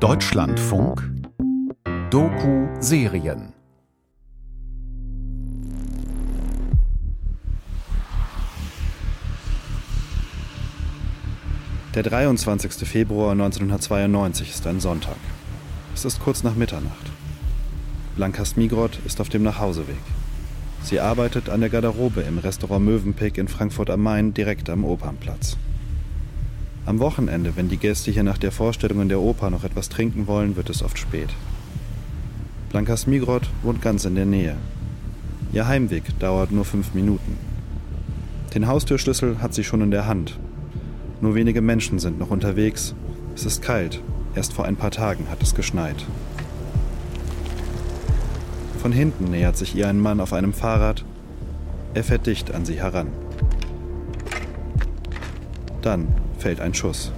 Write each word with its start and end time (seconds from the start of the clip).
Deutschlandfunk 0.00 1.10
Doku-Serien 2.10 3.52
Der 11.96 12.04
23. 12.04 12.88
Februar 12.88 13.32
1992 13.32 14.50
ist 14.50 14.68
ein 14.68 14.78
Sonntag. 14.78 15.16
Es 15.96 16.04
ist 16.04 16.20
kurz 16.20 16.44
nach 16.44 16.54
Mitternacht. 16.54 16.94
Blanka 18.14 18.44
Smigrod 18.44 19.00
ist 19.04 19.20
auf 19.20 19.28
dem 19.28 19.42
Nachhauseweg. 19.42 19.96
Sie 20.84 21.00
arbeitet 21.00 21.48
an 21.48 21.58
der 21.58 21.70
Garderobe 21.70 22.20
im 22.20 22.38
Restaurant 22.38 22.84
Mövenpick 22.84 23.36
in 23.36 23.48
Frankfurt 23.48 23.90
am 23.90 24.04
Main 24.04 24.32
direkt 24.32 24.70
am 24.70 24.84
Opernplatz. 24.84 25.56
Am 26.88 27.00
Wochenende, 27.00 27.54
wenn 27.54 27.68
die 27.68 27.76
Gäste 27.76 28.10
hier 28.10 28.22
nach 28.22 28.38
der 28.38 28.50
Vorstellung 28.50 29.02
in 29.02 29.10
der 29.10 29.20
Oper 29.20 29.50
noch 29.50 29.62
etwas 29.62 29.90
trinken 29.90 30.26
wollen, 30.26 30.56
wird 30.56 30.70
es 30.70 30.82
oft 30.82 30.98
spät. 30.98 31.28
Blanka 32.70 32.96
Smigrod 32.96 33.42
wohnt 33.62 33.82
ganz 33.82 34.06
in 34.06 34.14
der 34.14 34.24
Nähe. 34.24 34.56
Ihr 35.52 35.68
Heimweg 35.68 36.18
dauert 36.18 36.50
nur 36.50 36.64
fünf 36.64 36.94
Minuten. 36.94 37.36
Den 38.54 38.66
Haustürschlüssel 38.66 39.42
hat 39.42 39.52
sie 39.52 39.64
schon 39.64 39.82
in 39.82 39.90
der 39.90 40.06
Hand. 40.06 40.38
Nur 41.20 41.34
wenige 41.34 41.60
Menschen 41.60 41.98
sind 41.98 42.18
noch 42.18 42.30
unterwegs. 42.30 42.94
Es 43.34 43.44
ist 43.44 43.60
kalt. 43.60 44.00
Erst 44.34 44.54
vor 44.54 44.64
ein 44.64 44.76
paar 44.76 44.90
Tagen 44.90 45.26
hat 45.30 45.42
es 45.42 45.54
geschneit. 45.54 46.06
Von 48.80 48.92
hinten 48.92 49.30
nähert 49.30 49.58
sich 49.58 49.76
ihr 49.76 49.88
ein 49.88 50.00
Mann 50.00 50.20
auf 50.20 50.32
einem 50.32 50.54
Fahrrad. 50.54 51.04
Er 51.92 52.02
fährt 52.02 52.26
dicht 52.26 52.54
an 52.54 52.64
sie 52.64 52.80
heran. 52.80 53.08
Dann 55.82 56.08
fällt 56.38 56.60
ein 56.60 56.74
Schuss. 56.74 57.12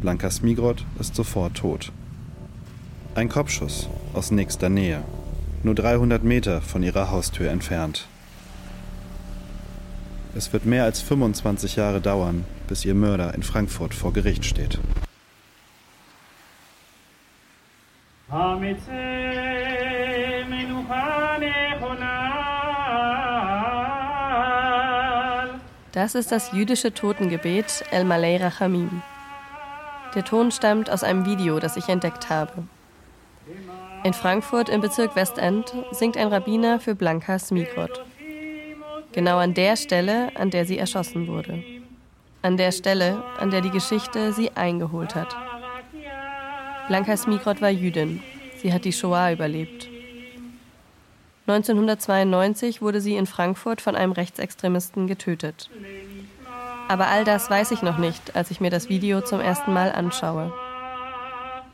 Blanka 0.00 0.30
Smigrod 0.30 0.84
ist 1.00 1.14
sofort 1.14 1.56
tot. 1.56 1.92
Ein 3.14 3.28
Kopfschuss 3.28 3.88
aus 4.14 4.30
nächster 4.30 4.68
Nähe, 4.68 5.02
nur 5.62 5.74
300 5.74 6.22
Meter 6.22 6.60
von 6.60 6.82
ihrer 6.82 7.10
Haustür 7.10 7.50
entfernt. 7.50 8.06
Es 10.36 10.52
wird 10.52 10.66
mehr 10.66 10.84
als 10.84 11.00
25 11.00 11.76
Jahre 11.76 12.00
dauern, 12.00 12.44
bis 12.68 12.84
ihr 12.84 12.94
Mörder 12.94 13.34
in 13.34 13.42
Frankfurt 13.42 13.92
vor 13.92 14.12
Gericht 14.12 14.44
steht. 14.44 14.78
Das 25.98 26.14
ist 26.14 26.30
das 26.30 26.52
jüdische 26.52 26.94
Totengebet 26.94 27.84
El 27.90 28.04
Malay 28.04 28.36
Rachamim. 28.36 29.02
Der 30.14 30.24
Ton 30.24 30.52
stammt 30.52 30.88
aus 30.90 31.02
einem 31.02 31.26
Video, 31.26 31.58
das 31.58 31.76
ich 31.76 31.88
entdeckt 31.88 32.30
habe. 32.30 32.52
In 34.04 34.14
Frankfurt 34.14 34.68
im 34.68 34.80
Bezirk 34.80 35.16
Westend 35.16 35.74
singt 35.90 36.16
ein 36.16 36.28
Rabbiner 36.28 36.78
für 36.78 36.94
Blanka 36.94 37.40
Smigrod. 37.40 38.04
Genau 39.10 39.38
an 39.38 39.54
der 39.54 39.74
Stelle, 39.74 40.30
an 40.36 40.50
der 40.50 40.66
sie 40.66 40.78
erschossen 40.78 41.26
wurde. 41.26 41.64
An 42.42 42.56
der 42.56 42.70
Stelle, 42.70 43.20
an 43.40 43.50
der 43.50 43.60
die 43.60 43.70
Geschichte 43.72 44.32
sie 44.32 44.52
eingeholt 44.52 45.16
hat. 45.16 45.34
Blanka 46.86 47.16
Smigrod 47.16 47.60
war 47.60 47.70
Jüdin. 47.70 48.22
Sie 48.62 48.72
hat 48.72 48.84
die 48.84 48.92
Shoah 48.92 49.32
überlebt. 49.32 49.87
1992 51.48 52.82
wurde 52.82 53.00
sie 53.00 53.16
in 53.16 53.24
Frankfurt 53.24 53.80
von 53.80 53.96
einem 53.96 54.12
Rechtsextremisten 54.12 55.06
getötet. 55.06 55.70
Aber 56.88 57.06
all 57.06 57.24
das 57.24 57.48
weiß 57.48 57.70
ich 57.70 57.80
noch 57.80 57.96
nicht, 57.96 58.36
als 58.36 58.50
ich 58.50 58.60
mir 58.60 58.70
das 58.70 58.90
Video 58.90 59.22
zum 59.22 59.40
ersten 59.40 59.72
Mal 59.72 59.90
anschaue. 59.90 60.52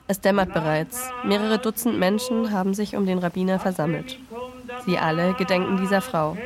Es 0.06 0.20
dämmert 0.20 0.54
bereits. 0.54 1.10
Mehrere 1.24 1.58
Dutzend 1.58 1.98
Menschen 1.98 2.52
haben 2.52 2.74
sich 2.74 2.94
um 2.94 3.04
den 3.04 3.18
Rabbiner 3.18 3.58
versammelt. 3.58 4.18
Sie 4.86 4.98
alle 4.98 5.34
gedenken 5.34 5.78
dieser 5.78 6.00
Frau, 6.00 6.36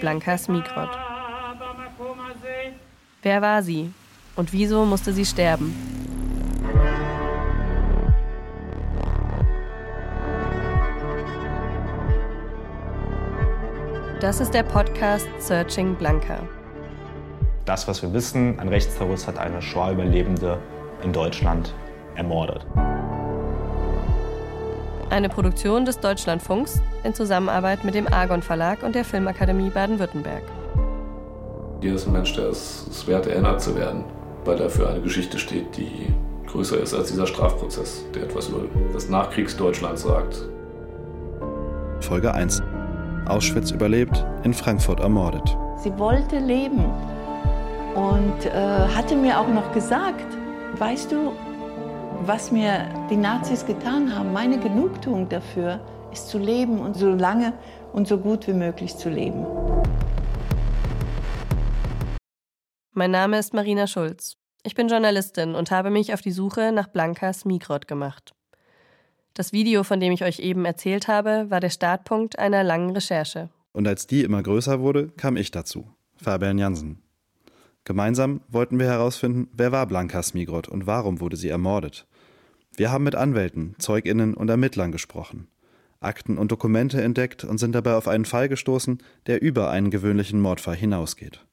Blanka 0.00 0.36
Smigrod. 0.36 0.90
Wer 3.22 3.40
war 3.40 3.62
sie 3.62 3.90
und 4.36 4.52
wieso 4.52 4.84
musste 4.84 5.14
sie 5.14 5.24
sterben? 5.24 6.03
Das 14.24 14.40
ist 14.40 14.54
der 14.54 14.62
Podcast 14.62 15.28
Searching 15.38 15.96
Blanca. 15.96 16.38
Das, 17.66 17.86
was 17.86 18.00
wir 18.00 18.10
wissen, 18.14 18.58
ein 18.58 18.68
Rechtsterrorist 18.68 19.26
hat 19.26 19.36
eine 19.36 19.60
Shoah-Überlebende 19.60 20.58
in 21.02 21.12
Deutschland 21.12 21.74
ermordet. 22.14 22.66
Eine 25.10 25.28
Produktion 25.28 25.84
des 25.84 26.00
Deutschlandfunks 26.00 26.80
in 27.02 27.12
Zusammenarbeit 27.12 27.84
mit 27.84 27.94
dem 27.94 28.10
Argon 28.10 28.40
Verlag 28.40 28.82
und 28.82 28.94
der 28.94 29.04
Filmakademie 29.04 29.68
Baden-Württemberg. 29.68 30.44
Hier 31.82 31.94
ist 31.94 32.06
ein 32.06 32.14
Mensch, 32.14 32.32
der 32.32 32.46
es, 32.46 32.86
es 32.88 33.06
wert, 33.06 33.26
erinnert 33.26 33.60
zu 33.60 33.76
werden, 33.76 34.04
weil 34.46 34.58
er 34.58 34.70
für 34.70 34.88
eine 34.88 35.02
Geschichte 35.02 35.38
steht, 35.38 35.76
die 35.76 36.14
größer 36.46 36.80
ist 36.80 36.94
als 36.94 37.08
dieser 37.08 37.26
Strafprozess, 37.26 38.06
der 38.14 38.22
etwas 38.22 38.48
über 38.48 38.62
das 38.90 39.10
Nachkriegsdeutschland 39.10 39.98
sagt. 39.98 40.48
Folge 42.00 42.32
1 42.32 42.62
Auschwitz 43.26 43.70
überlebt, 43.70 44.24
in 44.42 44.54
Frankfurt 44.54 45.00
ermordet. 45.00 45.56
Sie 45.76 45.96
wollte 45.98 46.38
leben 46.38 46.84
und 47.94 48.46
äh, 48.46 48.50
hatte 48.52 49.16
mir 49.16 49.38
auch 49.38 49.48
noch 49.48 49.72
gesagt, 49.72 50.26
weißt 50.78 51.12
du, 51.12 51.32
was 52.26 52.50
mir 52.52 52.88
die 53.10 53.16
Nazis 53.16 53.66
getan 53.66 54.14
haben, 54.14 54.32
meine 54.32 54.58
Genugtuung 54.58 55.28
dafür 55.28 55.80
ist 56.12 56.28
zu 56.28 56.38
leben 56.38 56.78
und 56.78 56.94
so 56.96 57.10
lange 57.10 57.52
und 57.92 58.08
so 58.08 58.18
gut 58.18 58.46
wie 58.46 58.52
möglich 58.52 58.96
zu 58.96 59.08
leben. 59.08 59.46
Mein 62.92 63.10
Name 63.10 63.38
ist 63.38 63.52
Marina 63.54 63.86
Schulz. 63.86 64.36
Ich 64.62 64.74
bin 64.74 64.88
Journalistin 64.88 65.54
und 65.54 65.70
habe 65.70 65.90
mich 65.90 66.14
auf 66.14 66.20
die 66.20 66.30
Suche 66.30 66.72
nach 66.72 66.88
Blanka 66.88 67.32
Smigrod 67.32 67.88
gemacht. 67.88 68.33
Das 69.34 69.52
Video, 69.52 69.82
von 69.82 69.98
dem 69.98 70.12
ich 70.12 70.22
euch 70.22 70.38
eben 70.38 70.64
erzählt 70.64 71.08
habe, 71.08 71.46
war 71.48 71.58
der 71.58 71.70
Startpunkt 71.70 72.38
einer 72.38 72.62
langen 72.62 72.90
Recherche. 72.90 73.50
Und 73.72 73.88
als 73.88 74.06
die 74.06 74.22
immer 74.22 74.40
größer 74.40 74.78
wurde, 74.78 75.08
kam 75.16 75.36
ich 75.36 75.50
dazu, 75.50 75.88
Fabian 76.16 76.56
Jansen. 76.56 77.02
Gemeinsam 77.82 78.42
wollten 78.46 78.78
wir 78.78 78.86
herausfinden, 78.86 79.48
wer 79.52 79.72
war 79.72 79.86
Blanka 79.88 80.22
Smigrod 80.22 80.68
und 80.68 80.86
warum 80.86 81.20
wurde 81.20 81.36
sie 81.36 81.48
ermordet. 81.48 82.06
Wir 82.76 82.92
haben 82.92 83.02
mit 83.02 83.16
Anwälten, 83.16 83.74
Zeuginnen 83.78 84.34
und 84.34 84.48
Ermittlern 84.50 84.92
gesprochen, 84.92 85.48
Akten 85.98 86.38
und 86.38 86.52
Dokumente 86.52 87.02
entdeckt 87.02 87.42
und 87.42 87.58
sind 87.58 87.74
dabei 87.74 87.96
auf 87.96 88.06
einen 88.06 88.26
Fall 88.26 88.48
gestoßen, 88.48 88.98
der 89.26 89.42
über 89.42 89.68
einen 89.68 89.90
gewöhnlichen 89.90 90.40
Mordfall 90.40 90.76
hinausgeht. 90.76 91.44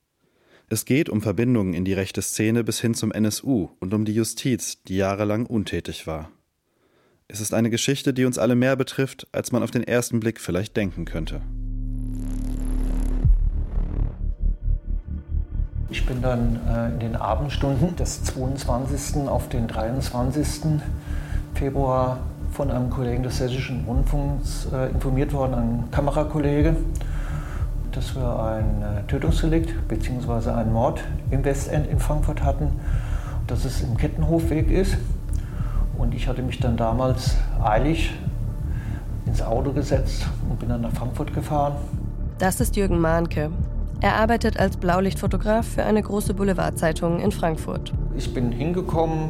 Es 0.69 0.85
geht 0.85 1.09
um 1.09 1.21
Verbindungen 1.21 1.73
in 1.73 1.83
die 1.83 1.93
rechte 1.93 2.21
Szene 2.21 2.63
bis 2.63 2.79
hin 2.79 2.93
zum 2.93 3.11
NSU 3.11 3.69
und 3.79 3.91
um 3.95 4.05
die 4.05 4.13
Justiz, 4.13 4.83
die 4.83 4.97
jahrelang 4.97 5.47
untätig 5.47 6.05
war. 6.05 6.29
Es 7.33 7.39
ist 7.39 7.53
eine 7.53 7.69
Geschichte, 7.69 8.13
die 8.13 8.25
uns 8.25 8.37
alle 8.37 8.55
mehr 8.55 8.75
betrifft, 8.75 9.25
als 9.31 9.53
man 9.53 9.63
auf 9.63 9.71
den 9.71 9.83
ersten 9.83 10.19
Blick 10.19 10.41
vielleicht 10.41 10.75
denken 10.75 11.05
könnte. 11.05 11.39
Ich 15.89 16.05
bin 16.05 16.21
dann 16.21 16.59
äh, 16.67 16.89
in 16.89 16.99
den 16.99 17.15
Abendstunden 17.15 17.95
des 17.95 18.25
22. 18.25 19.29
auf 19.29 19.47
den 19.47 19.69
23. 19.69 20.81
Februar 21.53 22.19
von 22.51 22.69
einem 22.69 22.89
Kollegen 22.89 23.23
des 23.23 23.39
Hessischen 23.39 23.85
Rundfunks 23.85 24.67
äh, 24.73 24.89
informiert 24.89 25.31
worden, 25.31 25.53
ein 25.53 25.91
Kamerakollege, 25.91 26.75
dass 27.93 28.13
wir 28.13 28.39
ein 28.43 28.81
äh, 28.81 29.07
Tötungsdelikt 29.07 29.87
bzw. 29.87 30.49
einen 30.49 30.73
Mord 30.73 31.01
im 31.29 31.45
Westend 31.45 31.87
in 31.87 31.99
Frankfurt 31.99 32.43
hatten, 32.43 32.71
dass 33.47 33.63
es 33.63 33.81
im 33.81 33.95
Kettenhofweg 33.95 34.69
ist 34.69 34.97
und 36.01 36.15
ich 36.15 36.27
hatte 36.27 36.41
mich 36.41 36.59
dann 36.59 36.75
damals 36.75 37.37
eilig 37.63 38.11
ins 39.27 39.41
Auto 39.41 39.71
gesetzt 39.71 40.25
und 40.49 40.59
bin 40.59 40.69
dann 40.69 40.81
nach 40.81 40.91
Frankfurt 40.91 41.33
gefahren. 41.33 41.75
Das 42.39 42.59
ist 42.59 42.75
Jürgen 42.75 42.99
Mahnke. 42.99 43.51
Er 44.01 44.15
arbeitet 44.15 44.59
als 44.59 44.77
Blaulichtfotograf 44.77 45.67
für 45.67 45.83
eine 45.83 46.01
große 46.01 46.33
Boulevardzeitung 46.33 47.19
in 47.19 47.31
Frankfurt. 47.31 47.93
Ich 48.17 48.33
bin 48.33 48.51
hingekommen, 48.51 49.29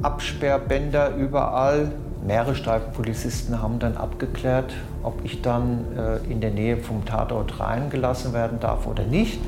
Absperrbänder 0.00 1.14
überall. 1.14 1.92
Mehrere 2.26 2.54
Streifenpolizisten 2.54 3.60
haben 3.60 3.78
dann 3.78 3.98
abgeklärt, 3.98 4.72
ob 5.02 5.22
ich 5.24 5.42
dann 5.42 5.84
äh, 5.96 6.32
in 6.32 6.40
der 6.40 6.50
Nähe 6.50 6.78
vom 6.78 7.04
Tatort 7.04 7.60
reingelassen 7.60 8.32
werden 8.32 8.58
darf 8.60 8.86
oder 8.86 9.04
nicht. 9.04 9.40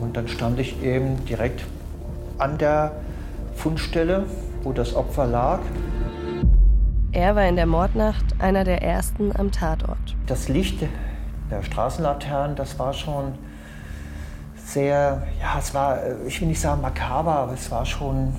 Und 0.00 0.16
dann 0.16 0.28
stand 0.28 0.58
ich 0.58 0.82
eben 0.82 1.24
direkt 1.26 1.62
an 2.38 2.56
der 2.56 2.92
Fundstelle 3.54 4.24
wo 4.64 4.72
das 4.72 4.94
Opfer 4.94 5.26
lag. 5.26 5.60
Er 7.12 7.36
war 7.36 7.46
in 7.46 7.56
der 7.56 7.66
Mordnacht 7.66 8.24
einer 8.40 8.64
der 8.64 8.82
ersten 8.82 9.34
am 9.36 9.52
Tatort. 9.52 10.16
Das 10.26 10.48
Licht 10.48 10.82
der 11.50 11.62
Straßenlaternen, 11.62 12.56
das 12.56 12.78
war 12.78 12.92
schon 12.92 13.34
sehr, 14.56 15.26
ja, 15.40 15.58
es 15.58 15.74
war, 15.74 16.00
ich 16.26 16.40
will 16.40 16.48
nicht 16.48 16.60
sagen 16.60 16.80
makaber, 16.80 17.36
aber 17.36 17.52
es 17.52 17.70
war 17.70 17.86
schon 17.86 18.34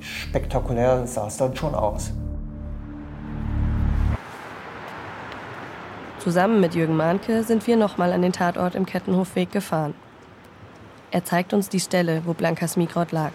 spektakulär, 0.00 1.06
sah 1.06 1.26
es 1.26 1.36
dann 1.36 1.54
schon 1.54 1.74
aus. 1.74 2.12
Zusammen 6.18 6.60
mit 6.60 6.74
Jürgen 6.74 6.96
Mahnke 6.96 7.44
sind 7.44 7.64
wir 7.68 7.76
nochmal 7.76 8.12
an 8.12 8.22
den 8.22 8.32
Tatort 8.32 8.74
im 8.74 8.86
Kettenhofweg 8.86 9.52
gefahren. 9.52 9.94
Er 11.12 11.24
zeigt 11.24 11.52
uns 11.52 11.68
die 11.68 11.78
Stelle, 11.78 12.22
wo 12.24 12.32
Blankas 12.32 12.76
Migrot 12.76 13.12
lag. 13.12 13.30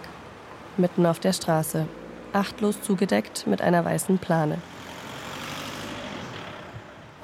Mitten 0.76 1.06
auf 1.06 1.18
der 1.18 1.32
Straße, 1.32 1.86
achtlos 2.32 2.82
zugedeckt 2.82 3.46
mit 3.46 3.62
einer 3.62 3.84
weißen 3.84 4.18
Plane. 4.18 4.58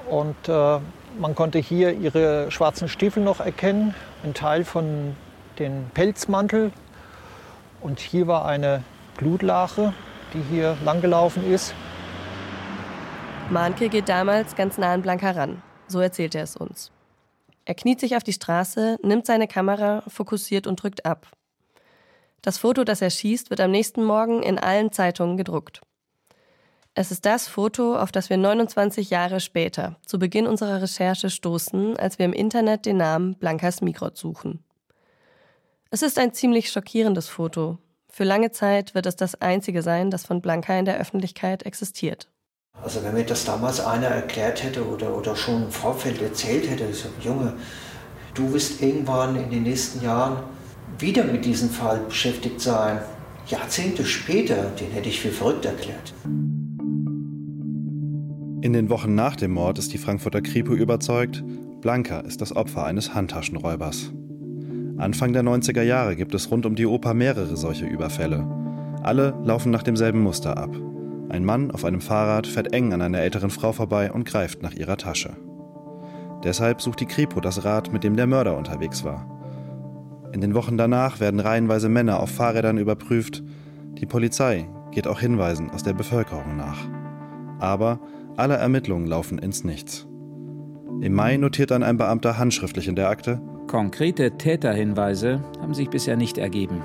Und 0.09 0.47
äh, 0.47 0.79
man 1.19 1.35
konnte 1.35 1.59
hier 1.59 1.93
ihre 1.93 2.51
schwarzen 2.51 2.87
Stiefel 2.87 3.23
noch 3.23 3.39
erkennen, 3.39 3.93
ein 4.23 4.33
Teil 4.33 4.65
von 4.65 5.15
dem 5.59 5.89
Pelzmantel. 5.93 6.71
Und 7.81 7.99
hier 7.99 8.27
war 8.27 8.45
eine 8.45 8.83
Blutlache, 9.17 9.93
die 10.33 10.41
hier 10.41 10.77
langgelaufen 10.83 11.49
ist. 11.49 11.73
Mahnke 13.49 13.89
geht 13.89 14.09
damals 14.09 14.55
ganz 14.55 14.77
nah 14.77 14.93
an 14.93 15.01
Blanka 15.01 15.31
ran. 15.31 15.61
So 15.87 15.99
erzählt 15.99 16.35
er 16.35 16.43
es 16.43 16.55
uns. 16.55 16.91
Er 17.65 17.75
kniet 17.75 17.99
sich 17.99 18.15
auf 18.15 18.23
die 18.23 18.33
Straße, 18.33 18.97
nimmt 19.03 19.25
seine 19.25 19.47
Kamera, 19.47 20.03
fokussiert 20.07 20.67
und 20.67 20.81
drückt 20.81 21.05
ab. 21.05 21.27
Das 22.41 22.57
Foto, 22.57 22.83
das 22.83 23.01
er 23.01 23.09
schießt, 23.09 23.49
wird 23.49 23.59
am 23.59 23.71
nächsten 23.71 24.03
Morgen 24.03 24.41
in 24.43 24.57
allen 24.57 24.91
Zeitungen 24.91 25.37
gedruckt. 25.37 25.81
Es 26.95 27.11
ist 27.11 27.25
das 27.25 27.47
Foto, 27.47 27.95
auf 27.97 28.11
das 28.11 28.29
wir 28.29 28.37
29 28.37 29.09
Jahre 29.09 29.39
später, 29.39 29.97
zu 30.05 30.19
Beginn 30.19 30.47
unserer 30.47 30.81
Recherche, 30.81 31.29
stoßen, 31.29 31.97
als 31.97 32.19
wir 32.19 32.25
im 32.25 32.33
Internet 32.33 32.85
den 32.85 32.97
Namen 32.97 33.35
Blankas 33.35 33.81
Migrot 33.81 34.17
suchen. 34.17 34.63
Es 35.91 36.01
ist 36.01 36.19
ein 36.19 36.33
ziemlich 36.33 36.71
schockierendes 36.71 37.29
Foto. 37.29 37.77
Für 38.09 38.23
lange 38.23 38.51
Zeit 38.51 38.95
wird 38.95 39.05
es 39.05 39.15
das 39.15 39.35
einzige 39.35 39.81
sein, 39.81 40.11
das 40.11 40.25
von 40.25 40.41
Blanka 40.41 40.77
in 40.77 40.85
der 40.85 40.99
Öffentlichkeit 40.99 41.63
existiert. 41.63 42.29
Also 42.81 43.03
wenn 43.03 43.13
mir 43.13 43.25
das 43.25 43.45
damals 43.45 43.79
einer 43.79 44.07
erklärt 44.07 44.63
hätte 44.63 44.87
oder, 44.87 45.15
oder 45.15 45.35
schon 45.35 45.63
im 45.63 45.71
Vorfeld 45.71 46.21
erzählt 46.21 46.69
hätte, 46.69 46.91
so, 46.93 47.09
Junge, 47.21 47.53
du 48.33 48.53
wirst 48.53 48.81
irgendwann 48.81 49.35
in 49.35 49.49
den 49.49 49.63
nächsten 49.63 50.03
Jahren 50.03 50.43
wieder 51.01 51.23
mit 51.23 51.45
diesem 51.45 51.69
Fall 51.69 51.99
beschäftigt 52.07 52.61
sein, 52.61 52.99
Jahrzehnte 53.47 54.05
später, 54.05 54.71
den 54.79 54.91
hätte 54.91 55.09
ich 55.09 55.21
für 55.21 55.29
verrückt 55.29 55.65
erklärt. 55.65 56.13
In 58.61 58.73
den 58.73 58.89
Wochen 58.89 59.15
nach 59.15 59.35
dem 59.35 59.51
Mord 59.51 59.79
ist 59.79 59.93
die 59.93 59.97
Frankfurter 59.97 60.41
Kripo 60.41 60.73
überzeugt, 60.73 61.43
Blanka 61.81 62.19
ist 62.19 62.41
das 62.41 62.55
Opfer 62.55 62.83
eines 62.83 63.13
Handtaschenräubers. 63.13 64.11
Anfang 64.97 65.31
der 65.31 65.43
90er 65.43 65.81
Jahre 65.81 66.17
gibt 66.17 66.35
es 66.35 66.51
rund 66.51 66.65
um 66.65 66.75
die 66.75 66.85
Oper 66.85 67.13
mehrere 67.13 67.55
solche 67.55 67.85
Überfälle. 67.85 68.45
Alle 69.01 69.33
laufen 69.45 69.71
nach 69.71 69.83
demselben 69.83 70.21
Muster 70.21 70.57
ab. 70.57 70.75
Ein 71.29 71.45
Mann 71.45 71.71
auf 71.71 71.85
einem 71.85 72.01
Fahrrad 72.01 72.47
fährt 72.47 72.73
eng 72.73 72.91
an 72.91 73.01
einer 73.01 73.19
älteren 73.19 73.49
Frau 73.49 73.71
vorbei 73.71 74.11
und 74.11 74.25
greift 74.25 74.61
nach 74.61 74.73
ihrer 74.73 74.97
Tasche. 74.97 75.37
Deshalb 76.43 76.81
sucht 76.81 76.99
die 76.99 77.05
Kripo 77.05 77.39
das 77.39 77.63
Rad, 77.63 77.93
mit 77.93 78.03
dem 78.03 78.17
der 78.17 78.27
Mörder 78.27 78.57
unterwegs 78.57 79.05
war. 79.05 79.38
In 80.31 80.41
den 80.41 80.53
Wochen 80.53 80.77
danach 80.77 81.19
werden 81.19 81.39
reihenweise 81.39 81.89
Männer 81.89 82.19
auf 82.19 82.31
Fahrrädern 82.31 82.77
überprüft. 82.77 83.43
Die 83.99 84.05
Polizei 84.05 84.69
geht 84.91 85.07
auch 85.07 85.19
Hinweisen 85.19 85.69
aus 85.71 85.83
der 85.83 85.93
Bevölkerung 85.93 86.55
nach. 86.55 86.77
Aber 87.59 87.99
alle 88.37 88.55
Ermittlungen 88.55 89.07
laufen 89.07 89.39
ins 89.39 89.63
Nichts. 89.63 90.07
Im 91.01 91.13
Mai 91.13 91.37
notiert 91.37 91.71
dann 91.71 91.83
ein 91.83 91.97
Beamter 91.97 92.37
handschriftlich 92.37 92.87
in 92.87 92.95
der 92.95 93.09
Akte, 93.09 93.41
Konkrete 93.69 94.31
Täterhinweise 94.35 95.43
haben 95.61 95.75
sich 95.75 95.91
bisher 95.91 96.17
nicht 96.17 96.39
ergeben. 96.39 96.81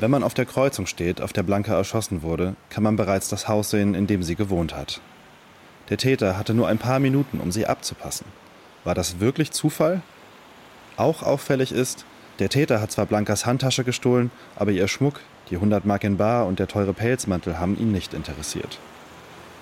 Wenn 0.00 0.10
man 0.10 0.22
auf 0.22 0.32
der 0.32 0.46
Kreuzung 0.46 0.86
steht, 0.86 1.20
auf 1.20 1.34
der 1.34 1.42
Blanca 1.42 1.74
erschossen 1.74 2.22
wurde, 2.22 2.56
kann 2.70 2.84
man 2.84 2.96
bereits 2.96 3.28
das 3.28 3.48
Haus 3.48 3.68
sehen, 3.68 3.94
in 3.94 4.06
dem 4.06 4.22
sie 4.22 4.34
gewohnt 4.34 4.74
hat. 4.74 5.02
Der 5.90 5.96
Täter 5.96 6.36
hatte 6.36 6.54
nur 6.54 6.68
ein 6.68 6.78
paar 6.78 6.98
Minuten, 6.98 7.40
um 7.40 7.50
sie 7.50 7.66
abzupassen. 7.66 8.26
War 8.84 8.94
das 8.94 9.20
wirklich 9.20 9.52
Zufall? 9.52 10.02
Auch 10.96 11.22
auffällig 11.22 11.72
ist, 11.72 12.04
der 12.38 12.50
Täter 12.50 12.80
hat 12.80 12.92
zwar 12.92 13.06
Blankas 13.06 13.46
Handtasche 13.46 13.84
gestohlen, 13.84 14.30
aber 14.56 14.70
ihr 14.70 14.86
Schmuck, 14.86 15.20
die 15.50 15.56
100 15.56 15.84
Mark 15.84 16.04
in 16.04 16.16
Bar 16.18 16.46
und 16.46 16.58
der 16.58 16.68
teure 16.68 16.92
Pelzmantel 16.92 17.58
haben 17.58 17.78
ihn 17.78 17.90
nicht 17.90 18.14
interessiert. 18.14 18.78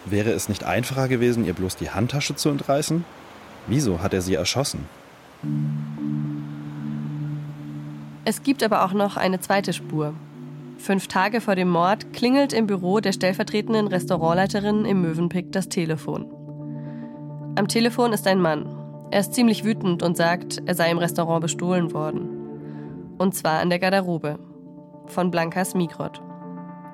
Wäre 0.04 0.30
es 0.30 0.48
nicht 0.48 0.64
einfacher 0.64 1.08
gewesen, 1.08 1.44
ihr 1.44 1.54
bloß 1.54 1.76
die 1.76 1.90
Handtasche 1.90 2.36
zu 2.36 2.48
entreißen? 2.48 3.04
Wieso 3.66 4.02
hat 4.02 4.14
er 4.14 4.22
sie 4.22 4.34
erschossen? 4.34 4.88
Es 8.24 8.42
gibt 8.42 8.62
aber 8.62 8.84
auch 8.84 8.92
noch 8.92 9.16
eine 9.16 9.40
zweite 9.40 9.72
Spur. 9.72 10.14
Fünf 10.76 11.08
Tage 11.08 11.40
vor 11.40 11.54
dem 11.54 11.68
Mord 11.68 12.12
klingelt 12.12 12.52
im 12.52 12.66
Büro 12.66 13.00
der 13.00 13.12
stellvertretenden 13.12 13.88
Restaurantleiterin 13.88 14.84
im 14.84 15.02
Mövenpick 15.02 15.50
das 15.52 15.68
Telefon. 15.68 16.30
Am 17.56 17.68
Telefon 17.68 18.12
ist 18.12 18.26
ein 18.26 18.40
Mann. 18.40 18.66
Er 19.10 19.20
ist 19.20 19.34
ziemlich 19.34 19.64
wütend 19.64 20.02
und 20.02 20.16
sagt, 20.16 20.62
er 20.66 20.74
sei 20.74 20.90
im 20.90 20.98
Restaurant 20.98 21.40
bestohlen 21.40 21.92
worden. 21.92 22.28
Und 23.18 23.34
zwar 23.34 23.60
an 23.60 23.70
der 23.70 23.78
Garderobe 23.78 24.38
von 25.06 25.30
Blankas 25.30 25.74
Migrot. 25.74 26.22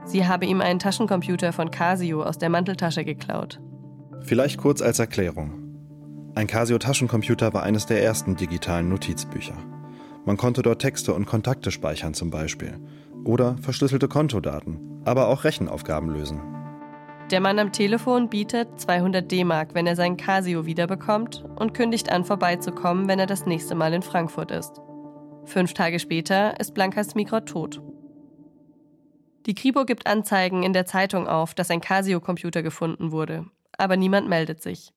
Sie 0.04 0.26
habe 0.26 0.46
ihm 0.46 0.60
einen 0.60 0.78
Taschencomputer 0.78 1.52
von 1.52 1.70
Casio 1.70 2.22
aus 2.22 2.38
der 2.38 2.50
Manteltasche 2.50 3.04
geklaut. 3.04 3.60
Vielleicht 4.20 4.58
kurz 4.58 4.82
als 4.82 4.98
Erklärung. 4.98 5.62
Ein 6.34 6.46
Casio-Taschencomputer 6.46 7.52
war 7.52 7.62
eines 7.62 7.86
der 7.86 8.02
ersten 8.02 8.36
digitalen 8.36 8.88
Notizbücher. 8.88 9.56
Man 10.24 10.36
konnte 10.36 10.62
dort 10.62 10.80
Texte 10.80 11.12
und 11.12 11.26
Kontakte 11.26 11.70
speichern 11.70 12.14
zum 12.14 12.30
Beispiel. 12.30 12.78
Oder 13.24 13.56
verschlüsselte 13.58 14.08
Kontodaten, 14.08 15.02
aber 15.04 15.28
auch 15.28 15.44
Rechenaufgaben 15.44 16.10
lösen. 16.10 16.40
Der 17.30 17.40
Mann 17.40 17.58
am 17.58 17.72
Telefon 17.72 18.28
bietet 18.28 18.80
200 18.80 19.30
D-Mark, 19.30 19.74
wenn 19.74 19.86
er 19.86 19.96
sein 19.96 20.16
Casio 20.16 20.66
wiederbekommt 20.66 21.44
und 21.56 21.72
kündigt 21.72 22.10
an, 22.10 22.24
vorbeizukommen, 22.24 23.08
wenn 23.08 23.18
er 23.18 23.26
das 23.26 23.46
nächste 23.46 23.74
Mal 23.74 23.94
in 23.94 24.02
Frankfurt 24.02 24.50
ist. 24.50 24.80
Fünf 25.44 25.72
Tage 25.72 25.98
später 25.98 26.60
ist 26.60 26.74
Blankas 26.74 27.14
Migrot 27.14 27.46
tot. 27.46 27.80
Die 29.46 29.54
Kripo 29.54 29.84
gibt 29.84 30.06
Anzeigen 30.06 30.62
in 30.62 30.72
der 30.72 30.86
Zeitung 30.86 31.26
auf, 31.26 31.54
dass 31.54 31.70
ein 31.70 31.80
Casio-Computer 31.80 32.62
gefunden 32.62 33.12
wurde, 33.12 33.46
aber 33.78 33.96
niemand 33.96 34.28
meldet 34.28 34.62
sich. 34.62 34.92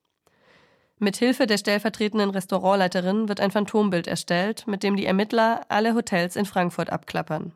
Mit 1.00 1.18
Hilfe 1.18 1.46
der 1.48 1.58
stellvertretenden 1.58 2.30
Restaurantleiterin 2.30 3.28
wird 3.28 3.40
ein 3.40 3.52
Phantombild 3.52 4.08
erstellt, 4.08 4.66
mit 4.68 4.84
dem 4.84 4.96
die 4.96 5.06
Ermittler 5.06 5.62
alle 5.70 5.94
Hotels 5.94 6.36
in 6.36 6.46
Frankfurt 6.46 6.90
abklappern. 6.90 7.54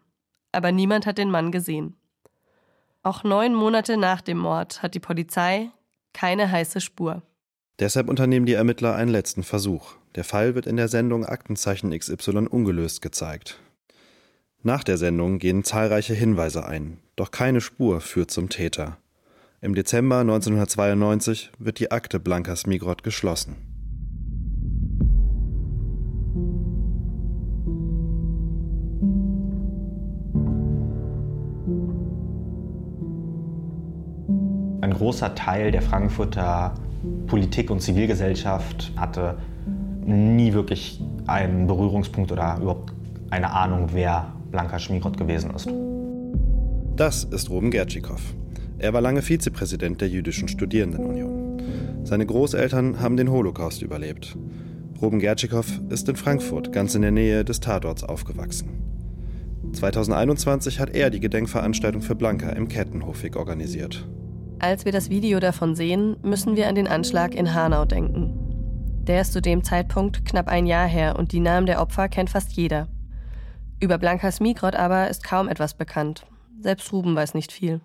Aber 0.51 0.71
niemand 0.71 1.05
hat 1.05 1.17
den 1.17 1.31
Mann 1.31 1.51
gesehen. 1.51 1.95
Auch 3.03 3.23
neun 3.23 3.53
Monate 3.53 3.97
nach 3.97 4.21
dem 4.21 4.37
Mord 4.37 4.81
hat 4.81 4.93
die 4.95 4.99
Polizei 4.99 5.71
keine 6.13 6.51
heiße 6.51 6.81
Spur. 6.81 7.21
Deshalb 7.79 8.09
unternehmen 8.09 8.45
die 8.45 8.53
Ermittler 8.53 8.95
einen 8.95 9.11
letzten 9.11 9.43
Versuch. 9.43 9.93
Der 10.15 10.23
Fall 10.25 10.55
wird 10.55 10.67
in 10.67 10.75
der 10.75 10.89
Sendung 10.89 11.25
Aktenzeichen 11.25 11.97
XY 11.97 12.47
ungelöst 12.49 13.01
gezeigt. 13.01 13.59
Nach 14.61 14.83
der 14.83 14.97
Sendung 14.97 15.39
gehen 15.39 15.63
zahlreiche 15.63 16.13
Hinweise 16.13 16.65
ein, 16.65 16.99
doch 17.15 17.31
keine 17.31 17.61
Spur 17.61 18.01
führt 18.01 18.31
zum 18.31 18.49
Täter. 18.49 18.97
Im 19.61 19.75
Dezember 19.75 20.19
1992 20.19 21.51
wird 21.57 21.79
die 21.79 21.91
Akte 21.91 22.19
Blankas 22.19 22.65
Migrot 22.65 23.03
geschlossen. 23.03 23.68
Großer 34.99 35.33
Teil 35.33 35.71
der 35.71 35.81
Frankfurter 35.81 36.75
Politik 37.27 37.71
und 37.71 37.81
Zivilgesellschaft 37.81 38.91
hatte 38.97 39.37
nie 40.05 40.53
wirklich 40.53 41.01
einen 41.27 41.67
Berührungspunkt 41.67 42.31
oder 42.31 42.57
überhaupt 42.61 42.93
eine 43.29 43.51
Ahnung, 43.51 43.89
wer 43.93 44.33
Blanka 44.51 44.79
Schmigrot 44.79 45.17
gewesen 45.17 45.51
ist. 45.51 45.69
Das 46.95 47.23
ist 47.23 47.49
Ruben 47.49 47.71
Gertschikow. 47.71 48.21
Er 48.79 48.93
war 48.93 49.01
lange 49.01 49.21
Vizepräsident 49.21 50.01
der 50.01 50.09
Jüdischen 50.09 50.47
Studierendenunion. 50.47 51.61
Seine 52.03 52.25
Großeltern 52.25 52.99
haben 52.99 53.17
den 53.17 53.31
Holocaust 53.31 53.81
überlebt. 53.81 54.35
Ruben 55.01 55.19
Gertschikow 55.19 55.79
ist 55.89 56.09
in 56.09 56.15
Frankfurt, 56.17 56.73
ganz 56.73 56.95
in 56.95 57.03
der 57.03 57.11
Nähe 57.11 57.45
des 57.45 57.61
Tatorts, 57.61 58.03
aufgewachsen. 58.03 58.69
2021 59.71 60.79
hat 60.79 60.89
er 60.89 61.09
die 61.09 61.19
Gedenkveranstaltung 61.19 62.01
für 62.01 62.15
Blanka 62.15 62.49
im 62.49 62.67
Kettenhofweg 62.67 63.35
organisiert. 63.35 64.05
Als 64.61 64.83
wir 64.83 64.91
das 64.91 65.09
Video 65.09 65.39
davon 65.39 65.73
sehen, 65.73 66.17
müssen 66.21 66.57
wir 66.57 66.67
an 66.67 66.75
den 66.75 66.89
Anschlag 66.89 67.33
in 67.33 67.53
Hanau 67.53 67.85
denken. 67.85 69.03
Der 69.07 69.21
ist 69.21 69.31
zu 69.31 69.41
dem 69.41 69.63
Zeitpunkt 69.63 70.25
knapp 70.25 70.49
ein 70.49 70.65
Jahr 70.65 70.85
her 70.85 71.17
und 71.17 71.31
die 71.31 71.39
Namen 71.39 71.65
der 71.65 71.81
Opfer 71.81 72.09
kennt 72.09 72.29
fast 72.29 72.51
jeder. 72.51 72.89
Über 73.79 73.97
Blankas 73.97 74.41
Migrot 74.41 74.75
aber 74.75 75.07
ist 75.07 75.23
kaum 75.23 75.47
etwas 75.47 75.75
bekannt. 75.75 76.25
Selbst 76.59 76.91
Ruben 76.91 77.15
weiß 77.15 77.35
nicht 77.35 77.53
viel. 77.53 77.79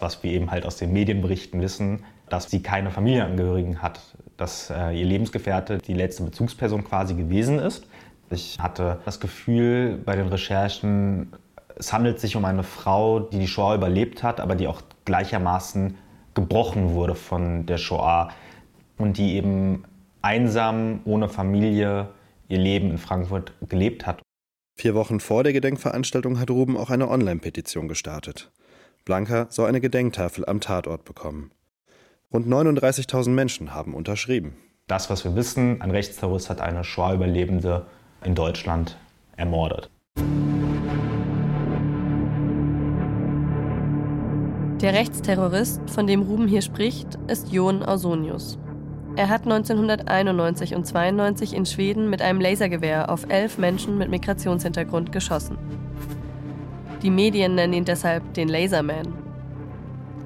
Was 0.00 0.22
wir 0.22 0.30
eben 0.30 0.50
halt 0.50 0.66
aus 0.66 0.76
den 0.76 0.92
Medienberichten 0.92 1.62
wissen, 1.62 2.04
dass 2.28 2.50
sie 2.50 2.62
keine 2.62 2.90
Familienangehörigen 2.90 3.80
hat, 3.80 3.98
dass 4.36 4.68
äh, 4.68 4.90
ihr 4.90 5.06
Lebensgefährte 5.06 5.78
die 5.78 5.94
letzte 5.94 6.24
Bezugsperson 6.24 6.84
quasi 6.84 7.14
gewesen 7.14 7.58
ist. 7.58 7.86
Ich 8.28 8.58
hatte 8.60 8.98
das 9.06 9.18
Gefühl 9.18 9.98
bei 10.04 10.14
den 10.14 10.28
Recherchen, 10.28 11.32
es 11.78 11.90
handelt 11.94 12.20
sich 12.20 12.36
um 12.36 12.44
eine 12.44 12.64
Frau, 12.64 13.18
die 13.20 13.38
die 13.38 13.48
Shoah 13.48 13.74
überlebt 13.74 14.22
hat, 14.22 14.40
aber 14.40 14.56
die 14.56 14.66
auch 14.68 14.82
gleichermaßen 15.06 15.96
gebrochen 16.38 16.94
wurde 16.94 17.14
von 17.14 17.66
der 17.66 17.78
Shoah 17.78 18.30
und 18.96 19.18
die 19.18 19.34
eben 19.34 19.84
einsam, 20.22 21.00
ohne 21.04 21.28
Familie, 21.28 22.08
ihr 22.48 22.58
Leben 22.58 22.90
in 22.90 22.98
Frankfurt 22.98 23.52
gelebt 23.68 24.06
hat. 24.06 24.22
Vier 24.76 24.94
Wochen 24.94 25.18
vor 25.18 25.42
der 25.42 25.52
Gedenkveranstaltung 25.52 26.38
hat 26.38 26.50
Ruben 26.50 26.76
auch 26.76 26.90
eine 26.90 27.08
Online-Petition 27.08 27.88
gestartet. 27.88 28.52
Blanca 29.04 29.46
soll 29.50 29.68
eine 29.68 29.80
Gedenktafel 29.80 30.46
am 30.46 30.60
Tatort 30.60 31.04
bekommen. 31.04 31.50
Rund 32.32 32.46
39.000 32.46 33.30
Menschen 33.30 33.74
haben 33.74 33.94
unterschrieben. 33.94 34.56
Das, 34.86 35.10
was 35.10 35.24
wir 35.24 35.34
wissen, 35.34 35.82
ein 35.82 35.90
Rechtsterrorist 35.90 36.50
hat 36.50 36.60
eine 36.60 36.84
Shoah-Überlebende 36.84 37.86
in 38.22 38.34
Deutschland 38.34 38.96
ermordet. 39.36 39.90
Der 44.80 44.92
Rechtsterrorist, 44.92 45.90
von 45.90 46.06
dem 46.06 46.22
Ruben 46.22 46.46
hier 46.46 46.62
spricht, 46.62 47.18
ist 47.26 47.52
Jon 47.52 47.82
Ausonius. 47.82 48.60
Er 49.16 49.28
hat 49.28 49.42
1991 49.42 50.76
und 50.76 50.86
92 50.86 51.52
in 51.52 51.66
Schweden 51.66 52.08
mit 52.08 52.22
einem 52.22 52.40
Lasergewehr 52.40 53.10
auf 53.10 53.28
elf 53.28 53.58
Menschen 53.58 53.98
mit 53.98 54.08
Migrationshintergrund 54.08 55.10
geschossen. 55.10 55.58
Die 57.02 57.10
Medien 57.10 57.56
nennen 57.56 57.72
ihn 57.72 57.84
deshalb 57.84 58.34
den 58.34 58.46
Laserman. 58.46 59.14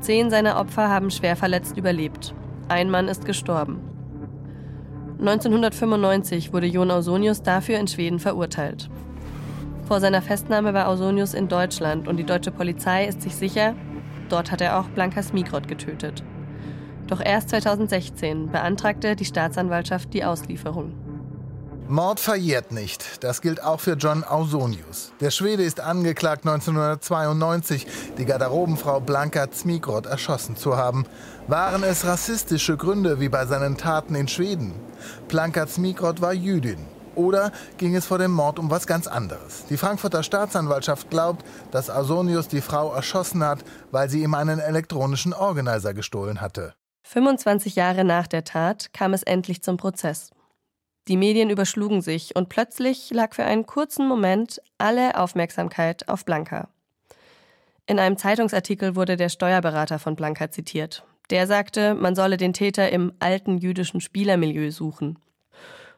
Zehn 0.01 0.29
seiner 0.29 0.61
Opfer 0.61 0.91
haben 0.91 1.11
schwer 1.11 1.37
verletzt 1.37 1.79
überlebt. 1.79 2.35
Ein 2.69 2.91
Mann 2.91 3.09
ist 3.09 3.25
gestorben. 3.25 3.81
1995 5.19 6.53
wurde 6.53 6.67
Jon 6.67 6.91
Ausonius 6.91 7.43
dafür 7.43 7.79
in 7.79 7.89
Schweden 7.89 8.19
verurteilt. 8.19 8.91
Vor 9.85 10.01
seiner 10.01 10.21
Festnahme 10.21 10.75
war 10.75 10.89
Ausonius 10.89 11.33
in 11.33 11.49
Deutschland 11.49 12.07
und 12.07 12.19
die 12.19 12.25
deutsche 12.25 12.51
Polizei 12.51 13.07
ist 13.07 13.23
sich 13.23 13.35
sicher, 13.35 13.75
dort 14.33 14.51
hat 14.51 14.61
er 14.61 14.79
auch 14.79 14.89
Blanka 14.89 15.23
Smigrod 15.23 15.69
getötet. 15.69 16.25
Doch 17.07 17.21
erst 17.21 17.51
2016 17.51 18.51
beantragte 18.51 19.17
die 19.17 19.25
Staatsanwaltschaft 19.25 20.15
die 20.15 20.25
Auslieferung. 20.25 20.95
Mord 21.89 22.21
verjährt 22.21 22.73
nicht. 22.73 23.23
Das 23.23 23.43
gilt 23.43 23.63
auch 23.63 23.81
für 23.81 23.95
John 23.95 24.25
Ausonius. 24.25 25.13
Der 25.21 25.31
Schwede 25.31 25.63
ist 25.63 25.81
angeklagt, 25.81 26.47
1992 26.47 27.87
die 28.17 28.25
Garderobenfrau 28.25 29.01
Blanka 29.01 29.51
Zmigrod 29.51 30.07
erschossen 30.07 30.57
zu 30.57 30.77
haben. 30.77 31.05
Waren 31.49 31.83
es 31.83 32.07
rassistische 32.07 32.79
Gründe 32.79 33.21
wie 33.21 33.29
bei 33.29 33.45
seinen 33.45 33.77
Taten 33.77 34.15
in 34.15 34.29
Schweden? 34.29 34.73
Blanka 35.29 35.67
Zmigrod 35.67 36.23
war 36.23 36.33
Jüdin. 36.33 36.79
Oder 37.15 37.53
ging 37.79 37.95
es 37.95 38.07
vor 38.07 38.19
dem 38.19 38.33
Mord 38.33 38.59
um 38.59 38.71
was 38.71 38.87
ganz 38.87 39.07
anderes? 39.07 39.65
Die 39.69 39.77
Frankfurter 39.77 40.23
Staatsanwaltschaft 40.23 41.11
glaubt, 41.11 41.45
dass 41.71 41.91
Ausonius 41.91 42.49
die 42.49 42.61
Frau 42.61 42.93
erschossen 42.93 43.45
hat, 43.45 43.65
weil 43.91 44.09
sie 44.09 44.23
ihm 44.23 44.35
einen 44.35 44.59
elektronischen 44.59 45.33
Organizer 45.33 45.95
gestohlen 45.95 46.41
hatte. 46.41 46.75
25 47.05 47.77
Jahre 47.77 48.05
nach 48.05 48.27
der 48.27 48.45
Tat 48.45 48.93
kam 48.93 49.13
es 49.13 49.23
endlich 49.23 49.63
zum 49.63 49.77
Prozess. 49.77 50.31
Die 51.09 51.17
Medien 51.17 51.51
überschlugen 51.51 52.01
sich 52.01 52.37
und 52.37 52.49
plötzlich 52.49 53.11
lag 53.11 53.35
für 53.35 53.45
einen 53.45 53.67
kurzen 53.67 54.07
Moment 54.07 54.63
alle 54.79 55.19
Aufmerksamkeit 55.19 56.09
auf 56.09 56.25
Blanca. 56.25 56.69
In 57.87 57.99
einem 57.99 58.17
Zeitungsartikel 58.17 58.95
wurde 58.95 59.17
der 59.17 59.29
Steuerberater 59.29 59.99
von 59.99 60.15
Blanca 60.15 60.51
zitiert. 60.51 61.05
Der 61.31 61.47
sagte, 61.47 61.95
man 61.95 62.15
solle 62.15 62.37
den 62.37 62.53
Täter 62.53 62.91
im 62.91 63.13
alten 63.19 63.59
jüdischen 63.59 64.01
Spielermilieu 64.01 64.71
suchen. 64.71 65.19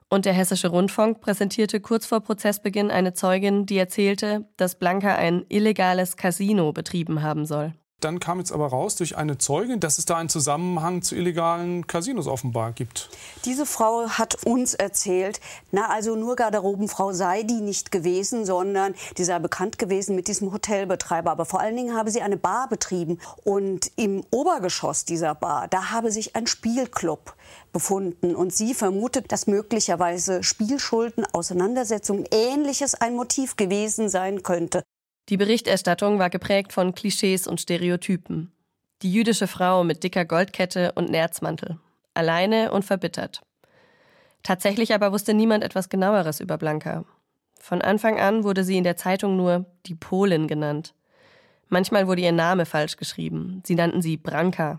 Und 0.09 0.27
der 0.27 0.33
Hessische 0.33 0.69
Rundfunk 0.69 1.21
präsentierte 1.21 1.81
kurz 1.81 2.07
vor 2.07 2.21
Prozessbeginn 2.21 2.91
eine 2.91 3.15
Zeugin, 3.15 3.67
die 3.67 3.79
erzählte, 3.79 4.47
dass 4.57 4.79
Blanca 4.79 5.15
ein 5.15 5.45
illegales 5.49 6.17
Casino 6.17 6.73
betrieben 6.73 7.23
haben 7.23 7.47
soll. 7.47 7.73
Dann 8.05 8.21
kam 8.21 8.39
jetzt 8.39 8.53
aber 8.53 8.67
raus 8.67 8.97
durch 8.97 9.17
eine 9.17 9.39
Zeugin, 9.39 9.81
dass 9.81 9.97
es 9.97 10.05
da 10.05 10.17
einen 10.17 10.29
Zusammenhang 10.29 11.01
zu 11.01 11.15
illegalen 11.15 11.87
Casinos 11.87 12.27
offenbar 12.27 12.73
gibt. 12.73 13.09
Diese 13.47 13.65
Frau 13.65 14.07
hat 14.07 14.45
uns 14.45 14.75
erzählt, 14.75 15.41
na 15.73 15.87
also 15.89 16.15
nur 16.15 16.37
Garderobenfrau 16.37 17.13
sei 17.13 17.45
die 17.45 17.63
nicht 17.63 17.91
gewesen, 17.91 18.45
sondern 18.45 18.95
die 19.17 19.25
sei 19.25 19.39
bekannt 19.39 19.79
gewesen 19.79 20.17
mit 20.17 20.29
diesem 20.29 20.53
Hotelbetreiber. 20.53 21.31
Aber 21.31 21.47
vor 21.47 21.61
allen 21.61 21.77
Dingen 21.77 21.97
habe 21.97 22.11
sie 22.11 22.21
eine 22.21 22.37
Bar 22.37 22.69
betrieben 22.69 23.21
und 23.43 23.91
im 23.97 24.23
Obergeschoss 24.31 25.07
dieser 25.07 25.35
Bar, 25.35 25.69
da 25.69 25.91
habe 25.91 26.11
sich 26.11 26.37
ein 26.37 26.47
Spielclub 26.47 27.35
befunden. 27.75 28.35
Und 28.35 28.55
sie 28.55 28.73
vermutet, 28.73 29.31
dass 29.31 29.47
möglicherweise 29.47 30.43
Spielschulden, 30.43 31.27
Auseinandersetzungen, 31.35 32.25
ähnliches 32.33 32.95
ein 32.95 33.15
Motiv 33.15 33.57
gewesen 33.57 34.09
sein 34.09 34.43
könnte. 34.43 34.83
Die 35.29 35.37
Berichterstattung 35.37 36.19
war 36.19 36.31
geprägt 36.31 36.73
von 36.73 36.95
Klischees 36.95 37.47
und 37.47 37.61
Stereotypen. 37.61 38.53
Die 39.03 39.13
jüdische 39.13 39.47
Frau 39.47 39.85
mit 39.85 40.03
dicker 40.03 40.25
Goldkette 40.25 40.93
und 40.95 41.11
Nerzmantel. 41.11 41.79
Alleine 42.15 42.73
und 42.73 42.85
verbittert. 42.85 43.43
Tatsächlich 44.43 44.95
aber 44.95 45.13
wusste 45.13 45.35
niemand 45.35 45.65
etwas 45.65 45.91
genaueres 45.91 46.41
über 46.41 46.57
Blanka. 46.57 47.05
Von 47.61 47.83
Anfang 47.83 48.21
an 48.21 48.45
wurde 48.45 48.63
sie 48.63 48.77
in 48.77 48.85
der 48.85 48.97
Zeitung 48.97 49.37
nur 49.37 49.65
die 49.87 49.95
Polin 49.95 50.47
genannt. 50.47 50.95
Manchmal 51.69 52.07
wurde 52.07 52.21
ihr 52.21 52.33
Name 52.33 52.67
falsch 52.67 52.97
geschrieben. 52.97 53.63
Sie 53.65 53.75
nannten 53.75 54.03
sie 54.03 54.17
Branka. 54.17 54.79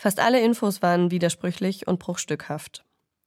Fast 0.00 0.18
alle 0.18 0.40
Infos 0.40 0.80
waren 0.80 1.10
widersprüchlich 1.10 1.86
und 1.86 1.98
bruchstückhaft. 1.98 2.86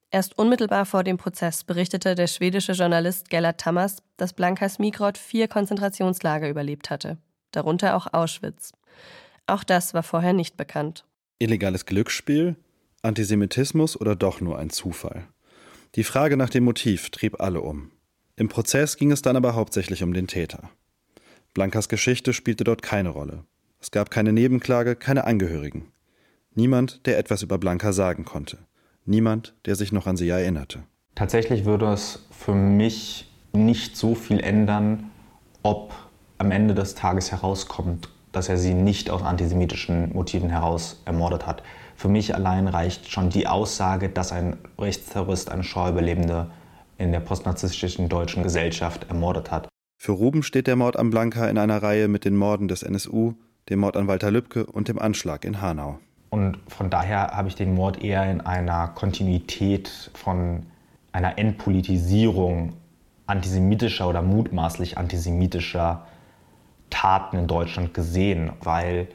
Erst 0.09 0.39
unmittelbar 0.39 0.87
vor 0.87 1.03
dem 1.03 1.17
Prozess 1.17 1.63
berichtete 1.63 2.15
der 2.15 2.25
schwedische 2.25 2.71
Journalist 2.71 3.29
Gellert 3.29 3.59
Tamas, 3.59 3.97
dass 4.17 4.33
Blanka 4.33 4.67
Smigrod 4.67 5.19
vier 5.19 5.47
Konzentrationslager 5.47 6.49
überlebt 6.49 6.89
hatte, 6.89 7.19
darunter 7.51 7.95
auch 7.95 8.11
Auschwitz. 8.11 8.71
Auch 9.45 9.63
das 9.63 9.93
war 9.93 10.01
vorher 10.01 10.33
nicht 10.33 10.57
bekannt. 10.57 11.05
Illegales 11.37 11.85
Glücksspiel? 11.85 12.55
Antisemitismus 13.03 13.95
oder 14.01 14.15
doch 14.15 14.41
nur 14.41 14.57
ein 14.57 14.71
Zufall? 14.71 15.27
Die 15.93 16.03
Frage 16.03 16.37
nach 16.37 16.49
dem 16.49 16.63
Motiv 16.63 17.11
trieb 17.11 17.39
alle 17.39 17.61
um. 17.61 17.91
Im 18.35 18.49
Prozess 18.49 18.97
ging 18.97 19.11
es 19.11 19.21
dann 19.21 19.35
aber 19.35 19.53
hauptsächlich 19.53 20.01
um 20.01 20.11
den 20.11 20.25
Täter. 20.25 20.71
Blankas 21.53 21.87
Geschichte 21.87 22.33
spielte 22.33 22.63
dort 22.63 22.81
keine 22.81 23.09
Rolle. 23.09 23.45
Es 23.79 23.91
gab 23.91 24.09
keine 24.09 24.33
Nebenklage, 24.33 24.95
keine 24.95 25.25
Angehörigen. 25.25 25.92
Niemand, 26.55 27.05
der 27.07 27.17
etwas 27.17 27.41
über 27.41 27.57
Blanka 27.57 27.93
sagen 27.93 28.25
konnte. 28.25 28.59
Niemand, 29.05 29.55
der 29.65 29.75
sich 29.75 29.91
noch 29.91 30.07
an 30.07 30.17
sie 30.17 30.29
erinnerte. 30.29 30.83
Tatsächlich 31.15 31.65
würde 31.65 31.91
es 31.91 32.25
für 32.31 32.53
mich 32.53 33.31
nicht 33.53 33.97
so 33.97 34.15
viel 34.15 34.39
ändern, 34.39 35.11
ob 35.63 35.93
am 36.37 36.51
Ende 36.51 36.73
des 36.73 36.95
Tages 36.95 37.31
herauskommt, 37.31 38.09
dass 38.31 38.49
er 38.49 38.57
sie 38.57 38.73
nicht 38.73 39.09
aus 39.09 39.21
antisemitischen 39.21 40.13
Motiven 40.13 40.49
heraus 40.49 41.01
ermordet 41.05 41.47
hat. 41.47 41.63
Für 41.95 42.07
mich 42.07 42.35
allein 42.35 42.67
reicht 42.67 43.11
schon 43.11 43.29
die 43.29 43.47
Aussage, 43.47 44.09
dass 44.09 44.31
ein 44.31 44.57
Rechtsterrorist 44.79 45.51
eine 45.51 45.63
Schauüberlebende 45.63 46.49
in 46.97 47.11
der 47.11 47.19
postnarzisstischen 47.19 48.09
deutschen 48.09 48.43
Gesellschaft 48.43 49.07
ermordet 49.09 49.51
hat. 49.51 49.67
Für 49.97 50.13
Ruben 50.13 50.43
steht 50.43 50.67
der 50.67 50.75
Mord 50.75 50.97
an 50.97 51.09
Blanka 51.09 51.47
in 51.47 51.57
einer 51.57 51.81
Reihe 51.81 52.07
mit 52.07 52.25
den 52.25 52.35
Morden 52.35 52.67
des 52.67 52.83
NSU, 52.83 53.33
dem 53.69 53.79
Mord 53.79 53.95
an 53.95 54.07
Walter 54.07 54.31
Lübcke 54.31 54.65
und 54.65 54.87
dem 54.87 54.99
Anschlag 54.99 55.45
in 55.45 55.61
Hanau. 55.61 55.99
Und 56.33 56.57
von 56.67 56.89
daher 56.89 57.27
habe 57.27 57.47
ich 57.47 57.53
den 57.53 57.75
Mord 57.75 58.03
eher 58.03 58.25
in 58.31 58.41
einer 58.41 58.87
Kontinuität 58.87 60.09
von 60.15 60.65
einer 61.11 61.37
Entpolitisierung 61.37 62.73
antisemitischer 63.27 64.09
oder 64.09 64.23
mutmaßlich 64.23 64.97
antisemitischer 64.97 66.07
Taten 66.89 67.37
in 67.37 67.45
Deutschland 67.45 67.93
gesehen, 67.93 68.51
weil 68.63 69.09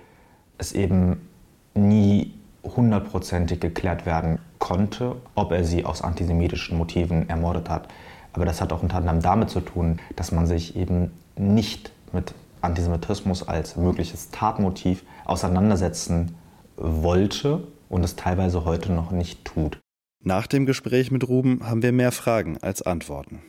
es 0.58 0.70
eben 0.70 1.28
nie 1.74 2.34
hundertprozentig 2.62 3.58
geklärt 3.58 4.06
werden 4.06 4.38
konnte, 4.60 5.16
ob 5.34 5.50
er 5.50 5.64
sie 5.64 5.84
aus 5.84 6.02
antisemitischen 6.02 6.78
Motiven 6.78 7.28
ermordet 7.28 7.68
hat. 7.68 7.88
Aber 8.32 8.44
das 8.44 8.60
hat 8.60 8.72
auch 8.72 8.84
unter 8.84 8.98
anderem 8.98 9.22
damit 9.22 9.50
zu 9.50 9.58
tun, 9.58 9.98
dass 10.14 10.30
man 10.30 10.46
sich 10.46 10.76
eben 10.76 11.10
nicht 11.34 11.90
mit 12.12 12.32
Antisemitismus 12.60 13.48
als 13.48 13.74
mögliches 13.74 14.30
Tatmotiv 14.30 15.02
auseinandersetzen 15.24 16.36
wollte 16.78 17.66
und 17.88 18.04
es 18.04 18.16
teilweise 18.16 18.64
heute 18.64 18.92
noch 18.92 19.10
nicht 19.10 19.44
tut. 19.44 19.80
Nach 20.20 20.46
dem 20.46 20.66
Gespräch 20.66 21.10
mit 21.10 21.28
Ruben 21.28 21.60
haben 21.64 21.82
wir 21.82 21.92
mehr 21.92 22.12
Fragen 22.12 22.58
als 22.58 22.82
Antworten. 22.82 23.42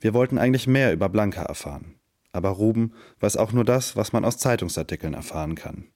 Wir 0.00 0.14
wollten 0.14 0.38
eigentlich 0.38 0.66
mehr 0.66 0.92
über 0.92 1.08
Blanca 1.08 1.42
erfahren. 1.42 1.96
Aber 2.32 2.50
Ruben 2.50 2.92
weiß 3.18 3.36
auch 3.36 3.52
nur 3.52 3.64
das, 3.64 3.96
was 3.96 4.12
man 4.12 4.24
aus 4.24 4.38
Zeitungsartikeln 4.38 5.14
erfahren 5.14 5.56
kann. 5.56 5.88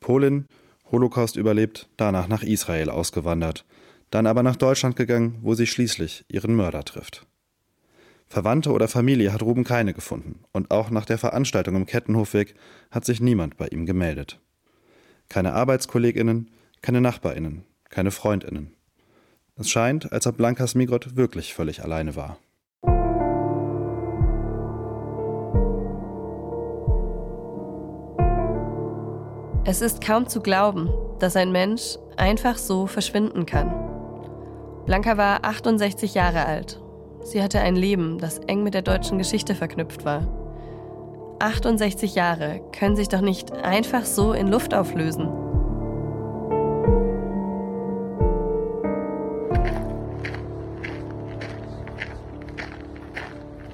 Polin, 0.00 0.46
Holocaust 0.90 1.36
überlebt, 1.36 1.88
danach 1.96 2.28
nach 2.28 2.42
Israel 2.42 2.90
ausgewandert, 2.90 3.64
dann 4.10 4.26
aber 4.26 4.42
nach 4.42 4.56
Deutschland 4.56 4.96
gegangen, 4.96 5.38
wo 5.40 5.54
sie 5.54 5.66
schließlich 5.66 6.24
ihren 6.28 6.54
Mörder 6.54 6.84
trifft. 6.84 7.26
Verwandte 8.26 8.72
oder 8.72 8.88
Familie 8.88 9.32
hat 9.32 9.42
Ruben 9.42 9.64
keine 9.64 9.94
gefunden, 9.94 10.40
und 10.52 10.70
auch 10.70 10.90
nach 10.90 11.04
der 11.04 11.18
Veranstaltung 11.18 11.76
im 11.76 11.86
Kettenhofweg 11.86 12.54
hat 12.90 13.04
sich 13.04 13.20
niemand 13.20 13.56
bei 13.56 13.68
ihm 13.68 13.86
gemeldet 13.86 14.40
keine 15.28 15.52
Arbeitskolleginnen, 15.52 16.48
Keine 16.82 17.00
Nachbarinnen, 17.00 17.64
keine 17.90 18.10
Freundinnen. 18.10 18.74
Es 19.54 19.70
scheint, 19.70 20.12
als 20.12 20.26
ob 20.26 20.36
Blanka 20.36 20.66
Smigrod 20.66 21.14
wirklich 21.14 21.54
völlig 21.54 21.84
alleine 21.84 22.16
war. 22.16 22.38
Es 29.64 29.80
ist 29.80 30.04
kaum 30.04 30.26
zu 30.26 30.40
glauben, 30.40 30.90
dass 31.20 31.36
ein 31.36 31.52
Mensch 31.52 31.96
einfach 32.16 32.58
so 32.58 32.88
verschwinden 32.88 33.46
kann. 33.46 33.72
Blanka 34.86 35.16
war 35.16 35.44
68 35.44 36.14
Jahre 36.14 36.46
alt. 36.46 36.80
Sie 37.22 37.40
hatte 37.40 37.60
ein 37.60 37.76
Leben, 37.76 38.18
das 38.18 38.38
eng 38.40 38.64
mit 38.64 38.74
der 38.74 38.82
deutschen 38.82 39.18
Geschichte 39.18 39.54
verknüpft 39.54 40.04
war. 40.04 40.41
68 41.42 42.14
Jahre 42.14 42.60
können 42.78 42.94
sich 42.94 43.08
doch 43.08 43.20
nicht 43.20 43.52
einfach 43.52 44.04
so 44.04 44.32
in 44.32 44.46
Luft 44.46 44.74
auflösen. 44.74 45.28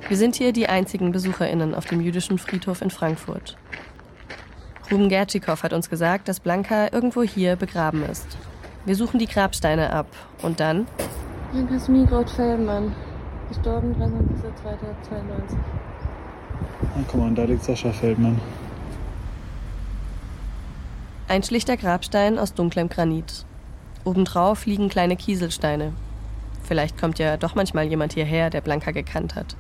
Wir 0.09 0.17
sind 0.17 0.37
hier 0.37 0.55
die 0.55 0.71
einzigen 0.71 1.13
BesucherInnen 1.13 1.75
auf 1.75 1.85
dem 1.85 2.01
jüdischen 2.01 2.39
Friedhof 2.39 2.81
in 2.81 2.89
Frankfurt. 2.89 3.59
Ruben 4.91 5.11
Gertschikow 5.11 5.63
hat 5.63 5.75
uns 5.75 5.91
gesagt, 5.91 6.29
dass 6.29 6.41
Blanka 6.41 6.89
irgendwo 6.91 7.23
hier 7.23 7.57
begraben 7.57 8.03
ist. 8.11 8.39
Wir 8.87 8.97
suchen 8.97 9.19
die 9.19 9.27
Grabsteine 9.27 9.93
ab 9.93 10.07
und 10.41 10.61
dann. 10.61 10.87
Blanka 11.53 11.79
Smigrod 11.79 12.31
Fellmann, 12.31 12.95
gestorben 13.51 13.95
23.02.92. 14.01 15.88
Ah, 16.82 17.00
guck 17.08 17.20
mal, 17.20 17.35
da 17.35 17.44
liegt 17.44 17.64
Sascha 17.64 17.92
Feldmann. 17.92 18.40
Ein 21.26 21.42
schlichter 21.42 21.76
Grabstein 21.76 22.38
aus 22.38 22.54
dunklem 22.54 22.88
Granit. 22.88 23.44
Obendrauf 24.04 24.64
liegen 24.64 24.88
kleine 24.88 25.16
Kieselsteine. 25.16 25.92
Vielleicht 26.62 26.99
kommt 26.99 27.18
ja 27.18 27.37
doch 27.37 27.54
manchmal 27.54 27.87
jemand 27.87 28.14
hierher, 28.14 28.50
der 28.50 28.61
Blanka 28.61 28.92
gekannt 28.92 29.35
hat. 29.35 29.56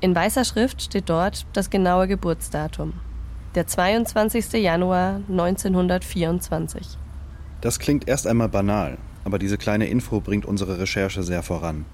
In 0.00 0.14
weißer 0.14 0.44
Schrift 0.44 0.82
steht 0.82 1.08
dort 1.08 1.46
das 1.52 1.70
genaue 1.70 2.08
Geburtsdatum. 2.08 2.94
Der 3.54 3.66
22. 3.66 4.52
Januar 4.52 5.20
1924. 5.28 6.96
Das 7.60 7.78
klingt 7.78 8.08
erst 8.08 8.26
einmal 8.26 8.48
banal, 8.48 8.98
aber 9.24 9.38
diese 9.38 9.58
kleine 9.58 9.88
Info 9.88 10.20
bringt 10.20 10.46
unsere 10.46 10.78
Recherche 10.78 11.22
sehr 11.22 11.42
voran. 11.42 11.84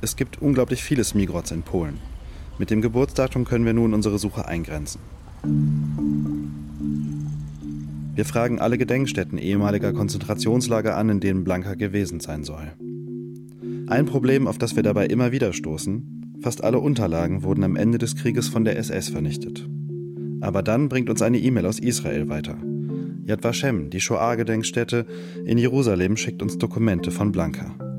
Es 0.00 0.16
gibt 0.16 0.42
unglaublich 0.42 0.82
viele 0.82 1.04
Smigrots 1.04 1.52
in 1.52 1.62
Polen. 1.62 2.00
Mit 2.60 2.70
dem 2.70 2.82
Geburtsdatum 2.82 3.44
können 3.44 3.64
wir 3.64 3.72
nun 3.72 3.94
unsere 3.94 4.18
Suche 4.18 4.46
eingrenzen. 4.46 5.00
Wir 8.14 8.24
fragen 8.26 8.60
alle 8.60 8.76
Gedenkstätten 8.76 9.38
ehemaliger 9.38 9.94
Konzentrationslager 9.94 10.94
an, 10.94 11.08
in 11.08 11.20
denen 11.20 11.42
Blanka 11.42 11.72
gewesen 11.72 12.20
sein 12.20 12.44
soll. 12.44 12.70
Ein 13.88 14.04
Problem, 14.04 14.46
auf 14.46 14.58
das 14.58 14.76
wir 14.76 14.82
dabei 14.82 15.06
immer 15.06 15.32
wieder 15.32 15.54
stoßen, 15.54 16.20
Fast 16.42 16.64
alle 16.64 16.78
Unterlagen 16.78 17.42
wurden 17.42 17.64
am 17.64 17.76
Ende 17.76 17.98
des 17.98 18.16
Krieges 18.16 18.48
von 18.48 18.64
der 18.64 18.78
SS 18.78 19.10
vernichtet. 19.10 19.68
Aber 20.40 20.62
dann 20.62 20.88
bringt 20.88 21.10
uns 21.10 21.20
eine 21.20 21.38
E-Mail 21.38 21.66
aus 21.66 21.78
Israel 21.78 22.28
weiter. 22.30 22.56
Yad 23.26 23.44
Vashem, 23.44 23.90
die 23.90 24.00
Shoah-Gedenkstätte 24.00 25.06
in 25.44 25.58
Jerusalem, 25.58 26.16
schickt 26.16 26.42
uns 26.42 26.56
Dokumente 26.56 27.10
von 27.10 27.30
Blanka. 27.30 27.89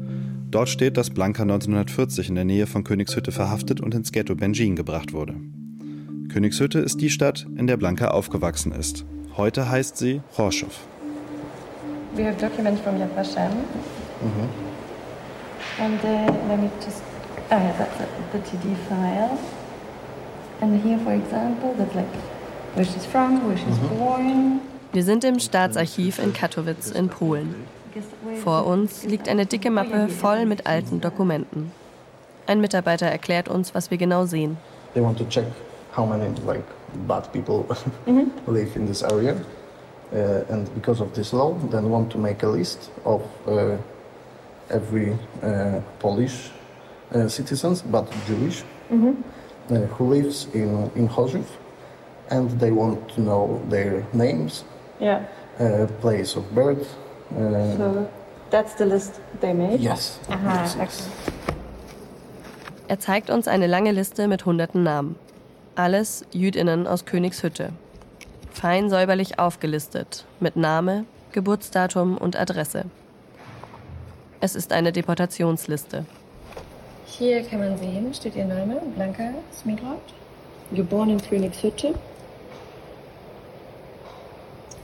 Dort 0.51 0.69
steht, 0.69 0.97
dass 0.97 1.09
Blanka 1.09 1.43
1940 1.43 2.29
in 2.29 2.35
der 2.35 2.43
Nähe 2.43 2.67
von 2.67 2.83
Königshütte 2.83 3.31
verhaftet 3.31 3.81
und 3.81 3.95
ins 3.95 4.11
Ghetto 4.11 4.35
Benjin 4.35 4.75
gebracht 4.75 5.13
wurde. 5.13 5.35
Königshütte 6.31 6.79
ist 6.79 7.01
die 7.01 7.09
Stadt, 7.09 7.47
in 7.57 7.67
der 7.67 7.77
Blanka 7.77 8.09
aufgewachsen 8.09 8.71
ist. 8.71 9.05
Heute 9.37 9.69
heißt 9.69 9.97
sie 9.97 10.21
Chorschow. 10.35 10.87
We 12.15 12.25
have 12.25 12.37
documents 12.37 12.81
from 12.81 12.99
Yad 12.99 13.15
Vashem. 13.15 13.51
Mhm. 14.21 14.49
And 15.79 16.03
uh, 16.03 16.49
let 16.49 16.59
me 16.59 16.69
just 16.83 17.01
Ah, 17.53 17.57
yeah, 17.57 17.73
that's 17.77 17.99
it, 17.99 18.07
the 18.31 18.39
TD 18.39 18.77
file. 18.87 19.37
And 20.61 20.81
here, 20.81 20.97
for 20.99 21.11
example, 21.11 21.75
that's 21.77 21.93
like 21.93 22.07
where 22.75 22.85
she's 22.85 23.05
from, 23.05 23.45
where 23.45 23.57
she's 23.57 23.77
mhm. 23.77 23.99
born. 23.99 24.61
Wir 24.93 25.03
sind 25.03 25.25
im 25.25 25.37
Staatsarchiv 25.37 26.19
in 26.19 26.31
Katowice 26.31 26.91
in 26.91 27.09
Polen. 27.09 27.55
Vor 28.43 28.65
uns 28.65 29.03
liegt 29.03 29.27
eine 29.29 29.45
dicke 29.45 29.71
Mappe 29.71 30.07
voll 30.07 30.45
mit 30.45 30.67
alten 30.67 31.01
Dokumenten. 31.01 31.71
Ein 32.47 32.61
Mitarbeiter 32.61 33.05
erklärt 33.05 33.49
uns, 33.49 33.73
was 33.73 33.91
wir 33.91 33.97
genau 33.97 34.25
sehen. 34.25 34.57
They 34.93 35.01
want 35.01 35.17
to 35.19 35.25
check 35.25 35.45
how 35.95 36.05
many 36.05 36.27
like 36.45 36.63
bad 37.07 37.31
people 37.31 37.65
mhm. 38.05 38.31
live 38.47 38.75
in 38.75 38.87
this 38.87 39.03
area, 39.03 39.35
uh, 40.13 40.53
and 40.53 40.73
because 40.75 41.01
of 41.01 41.13
this 41.13 41.31
law, 41.31 41.55
then 41.69 41.89
want 41.89 42.11
to 42.11 42.17
make 42.17 42.43
a 42.43 42.49
list 42.49 42.91
of 43.05 43.21
uh, 43.47 43.77
every 44.69 45.17
uh, 45.43 45.79
Polish 45.99 46.51
uh, 47.13 47.27
citizens, 47.27 47.81
but 47.81 48.11
Jewish, 48.27 48.63
mm-hmm. 48.91 49.13
uh, 49.73 49.79
who 49.97 50.09
lives 50.09 50.47
in 50.53 50.91
in 50.95 51.07
Chorzów, 51.07 51.47
and 52.29 52.49
they 52.59 52.71
want 52.71 53.07
to 53.15 53.21
know 53.21 53.61
their 53.69 54.03
names, 54.13 54.63
yeah, 54.99 55.25
uh, 55.59 55.87
place 56.01 56.35
of 56.35 56.43
birth. 56.53 56.97
Uh, 57.37 57.77
so 57.77 58.07
that's 58.49 58.75
the 58.75 58.85
list 58.85 59.21
they 59.39 59.53
made. 59.53 59.79
Yes. 59.79 60.19
Aha, 60.29 60.63
yes, 60.63 60.75
yes. 60.75 61.07
Er 62.87 62.99
zeigt 62.99 63.29
uns 63.29 63.47
eine 63.47 63.67
lange 63.67 63.91
Liste 63.91 64.27
mit 64.27 64.45
hunderten 64.45 64.83
Namen. 64.83 65.15
Alles 65.75 66.25
Jüdinnen 66.33 66.87
aus 66.87 67.05
Königshütte. 67.05 67.69
Fein 68.51 68.89
säuberlich 68.89 69.39
aufgelistet, 69.39 70.25
mit 70.41 70.57
Name, 70.57 71.05
Geburtsdatum 71.31 72.17
und 72.17 72.35
Adresse. 72.35 72.83
Es 74.41 74.55
ist 74.55 74.73
eine 74.73 74.91
Deportationsliste. 74.91 76.05
Hier 77.05 77.43
kann 77.43 77.59
man 77.59 77.77
sehen, 77.77 78.13
steht 78.13 78.35
ihr 78.35 78.45
Name, 78.45 78.81
Blanka 78.95 79.33
Smigrod, 79.57 80.01
geboren 80.73 81.11
in 81.11 81.21
Königshütte. 81.21 81.93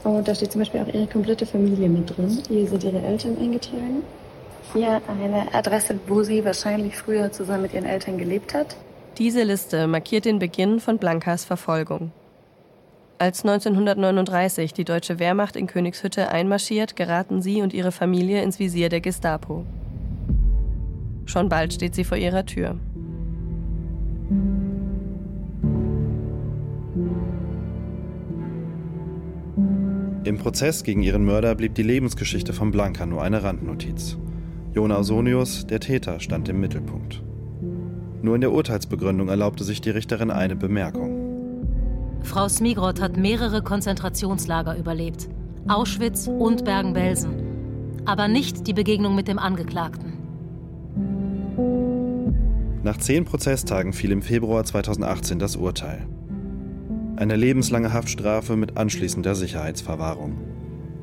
Und 0.08 0.26
da 0.26 0.34
steht 0.34 0.52
zum 0.52 0.62
Beispiel 0.62 0.80
auch 0.80 0.88
ihre 0.88 1.06
komplette 1.06 1.44
Familie 1.44 1.88
mit 1.88 2.16
drin. 2.16 2.38
Hier 2.48 2.66
sind 2.66 2.82
ihre 2.82 3.02
Eltern 3.02 3.36
eingetragen. 3.38 4.02
Hier 4.72 5.02
eine 5.06 5.54
Adresse, 5.54 6.00
wo 6.06 6.22
sie 6.22 6.44
wahrscheinlich 6.44 6.96
früher 6.96 7.30
zusammen 7.30 7.62
mit 7.62 7.74
ihren 7.74 7.84
Eltern 7.84 8.16
gelebt 8.16 8.54
hat. 8.54 8.76
Diese 9.18 9.42
Liste 9.42 9.86
markiert 9.86 10.24
den 10.24 10.38
Beginn 10.38 10.80
von 10.80 10.96
Blankas 10.96 11.44
Verfolgung. 11.44 12.12
Als 13.18 13.44
1939 13.44 14.72
die 14.72 14.84
deutsche 14.84 15.18
Wehrmacht 15.18 15.56
in 15.56 15.66
Königshütte 15.66 16.30
einmarschiert, 16.30 16.96
geraten 16.96 17.42
sie 17.42 17.60
und 17.60 17.74
ihre 17.74 17.92
Familie 17.92 18.42
ins 18.42 18.58
Visier 18.58 18.88
der 18.88 19.00
Gestapo. 19.00 19.66
Schon 21.26 21.50
bald 21.50 21.74
steht 21.74 21.94
sie 21.94 22.04
vor 22.04 22.16
ihrer 22.16 22.46
Tür. 22.46 22.76
Im 30.28 30.36
Prozess 30.36 30.84
gegen 30.84 31.02
ihren 31.02 31.24
Mörder 31.24 31.54
blieb 31.54 31.74
die 31.74 31.82
Lebensgeschichte 31.82 32.52
von 32.52 32.70
Blanca 32.70 33.06
nur 33.06 33.22
eine 33.22 33.42
Randnotiz. 33.42 34.18
Jona 34.74 34.96
Ausonius, 34.96 35.66
der 35.66 35.80
Täter, 35.80 36.20
stand 36.20 36.50
im 36.50 36.60
Mittelpunkt. 36.60 37.22
Nur 38.20 38.34
in 38.34 38.42
der 38.42 38.52
Urteilsbegründung 38.52 39.28
erlaubte 39.28 39.64
sich 39.64 39.80
die 39.80 39.88
Richterin 39.88 40.30
eine 40.30 40.54
Bemerkung. 40.54 42.18
Frau 42.20 42.46
Smigrod 42.46 43.00
hat 43.00 43.16
mehrere 43.16 43.62
Konzentrationslager 43.62 44.76
überlebt. 44.76 45.30
Auschwitz 45.66 46.28
und 46.28 46.62
Bergen-Belsen. 46.66 48.02
Aber 48.04 48.28
nicht 48.28 48.66
die 48.66 48.74
Begegnung 48.74 49.14
mit 49.14 49.28
dem 49.28 49.38
Angeklagten. 49.38 50.12
Nach 52.82 52.98
zehn 52.98 53.24
Prozesstagen 53.24 53.94
fiel 53.94 54.12
im 54.12 54.20
Februar 54.20 54.62
2018 54.62 55.38
das 55.38 55.56
Urteil. 55.56 56.06
Eine 57.18 57.34
lebenslange 57.34 57.92
Haftstrafe 57.92 58.54
mit 58.54 58.76
anschließender 58.76 59.34
Sicherheitsverwahrung. 59.34 60.38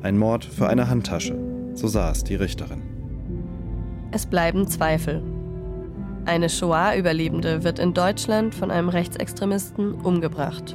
Ein 0.00 0.16
Mord 0.16 0.46
für 0.46 0.66
eine 0.66 0.88
Handtasche, 0.88 1.36
so 1.74 1.88
sah 1.88 2.10
es 2.10 2.24
die 2.24 2.36
Richterin. 2.36 2.80
Es 4.12 4.24
bleiben 4.24 4.66
Zweifel. 4.66 5.22
Eine 6.24 6.48
Shoah-Überlebende 6.48 7.64
wird 7.64 7.78
in 7.78 7.92
Deutschland 7.92 8.54
von 8.54 8.70
einem 8.70 8.88
Rechtsextremisten 8.88 9.92
umgebracht. 9.92 10.74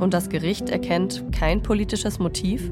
Und 0.00 0.12
das 0.12 0.28
Gericht 0.28 0.68
erkennt 0.68 1.32
kein 1.32 1.62
politisches 1.62 2.18
Motiv? 2.18 2.70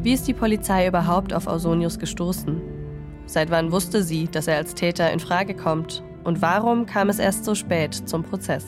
Wie 0.00 0.14
ist 0.14 0.26
die 0.26 0.32
Polizei 0.32 0.88
überhaupt 0.88 1.34
auf 1.34 1.48
Ausonius 1.48 1.98
gestoßen? 1.98 2.62
Seit 3.26 3.50
wann 3.50 3.72
wusste 3.72 4.02
sie, 4.02 4.26
dass 4.26 4.46
er 4.46 4.56
als 4.56 4.72
Täter 4.72 5.12
in 5.12 5.20
Frage 5.20 5.52
kommt? 5.52 6.02
Und 6.24 6.40
warum 6.40 6.86
kam 6.86 7.10
es 7.10 7.18
erst 7.18 7.44
so 7.44 7.54
spät 7.54 7.92
zum 7.92 8.22
Prozess? 8.22 8.64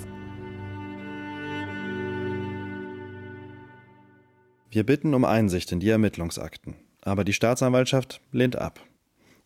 Wir 4.70 4.84
bitten 4.84 5.14
um 5.14 5.24
Einsicht 5.24 5.72
in 5.72 5.80
die 5.80 5.88
Ermittlungsakten, 5.88 6.74
aber 7.02 7.24
die 7.24 7.32
Staatsanwaltschaft 7.32 8.20
lehnt 8.32 8.56
ab. 8.56 8.80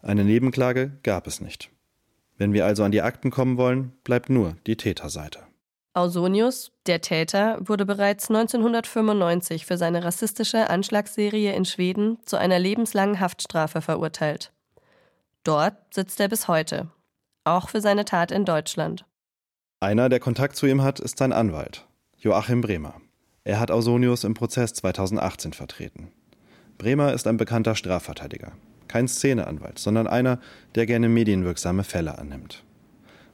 Eine 0.00 0.24
Nebenklage 0.24 0.98
gab 1.04 1.28
es 1.28 1.40
nicht. 1.40 1.70
Wenn 2.38 2.52
wir 2.52 2.66
also 2.66 2.82
an 2.82 2.90
die 2.90 3.02
Akten 3.02 3.30
kommen 3.30 3.56
wollen, 3.56 3.92
bleibt 4.02 4.30
nur 4.30 4.56
die 4.66 4.76
Täterseite. 4.76 5.40
Ausonius, 5.94 6.72
der 6.86 7.02
Täter, 7.02 7.58
wurde 7.60 7.84
bereits 7.84 8.30
1995 8.30 9.66
für 9.66 9.76
seine 9.76 10.02
rassistische 10.02 10.70
Anschlagsserie 10.70 11.54
in 11.54 11.66
Schweden 11.66 12.18
zu 12.24 12.36
einer 12.36 12.58
lebenslangen 12.58 13.20
Haftstrafe 13.20 13.82
verurteilt. 13.82 14.52
Dort 15.44 15.74
sitzt 15.94 16.18
er 16.18 16.28
bis 16.28 16.48
heute, 16.48 16.88
auch 17.44 17.68
für 17.68 17.80
seine 17.80 18.04
Tat 18.04 18.32
in 18.32 18.44
Deutschland. 18.44 19.04
Einer, 19.80 20.08
der 20.08 20.18
Kontakt 20.18 20.56
zu 20.56 20.66
ihm 20.66 20.82
hat, 20.82 20.98
ist 20.98 21.18
sein 21.18 21.32
Anwalt, 21.32 21.86
Joachim 22.16 22.62
Bremer. 22.62 23.01
Er 23.44 23.58
hat 23.58 23.72
Ausonius 23.72 24.22
im 24.22 24.34
Prozess 24.34 24.72
2018 24.74 25.52
vertreten. 25.52 26.12
Bremer 26.78 27.12
ist 27.12 27.26
ein 27.26 27.38
bekannter 27.38 27.74
Strafverteidiger. 27.74 28.52
Kein 28.86 29.08
Szeneanwalt, 29.08 29.80
sondern 29.80 30.06
einer, 30.06 30.38
der 30.76 30.86
gerne 30.86 31.08
medienwirksame 31.08 31.82
Fälle 31.82 32.18
annimmt. 32.18 32.62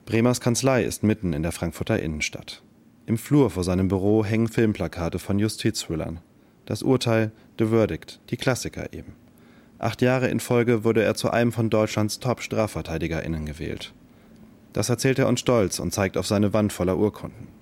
Bremers 0.05 0.41
Kanzlei 0.41 0.83
ist 0.83 1.03
mitten 1.03 1.33
in 1.33 1.43
der 1.43 1.51
Frankfurter 1.51 1.99
Innenstadt. 1.99 2.63
Im 3.05 3.19
Flur 3.19 3.51
vor 3.51 3.63
seinem 3.63 3.87
Büro 3.87 4.25
hängen 4.25 4.47
Filmplakate 4.47 5.19
von 5.19 5.37
Justizthrillern. 5.37 6.21
Das 6.65 6.81
Urteil, 6.81 7.31
The 7.59 7.67
Verdict, 7.67 8.19
die 8.31 8.37
Klassiker 8.37 8.93
eben. 8.93 9.13
Acht 9.77 10.01
Jahre 10.01 10.27
in 10.29 10.39
Folge 10.39 10.83
wurde 10.83 11.03
er 11.03 11.13
zu 11.13 11.29
einem 11.29 11.51
von 11.51 11.69
Deutschlands 11.69 12.19
Top-StrafverteidigerInnen 12.19 13.45
gewählt. 13.45 13.93
Das 14.73 14.89
erzählt 14.89 15.19
er 15.19 15.27
uns 15.27 15.39
stolz 15.39 15.79
und 15.79 15.93
zeigt 15.93 16.17
auf 16.17 16.25
seine 16.25 16.51
Wand 16.53 16.73
voller 16.73 16.97
Urkunden. 16.97 17.58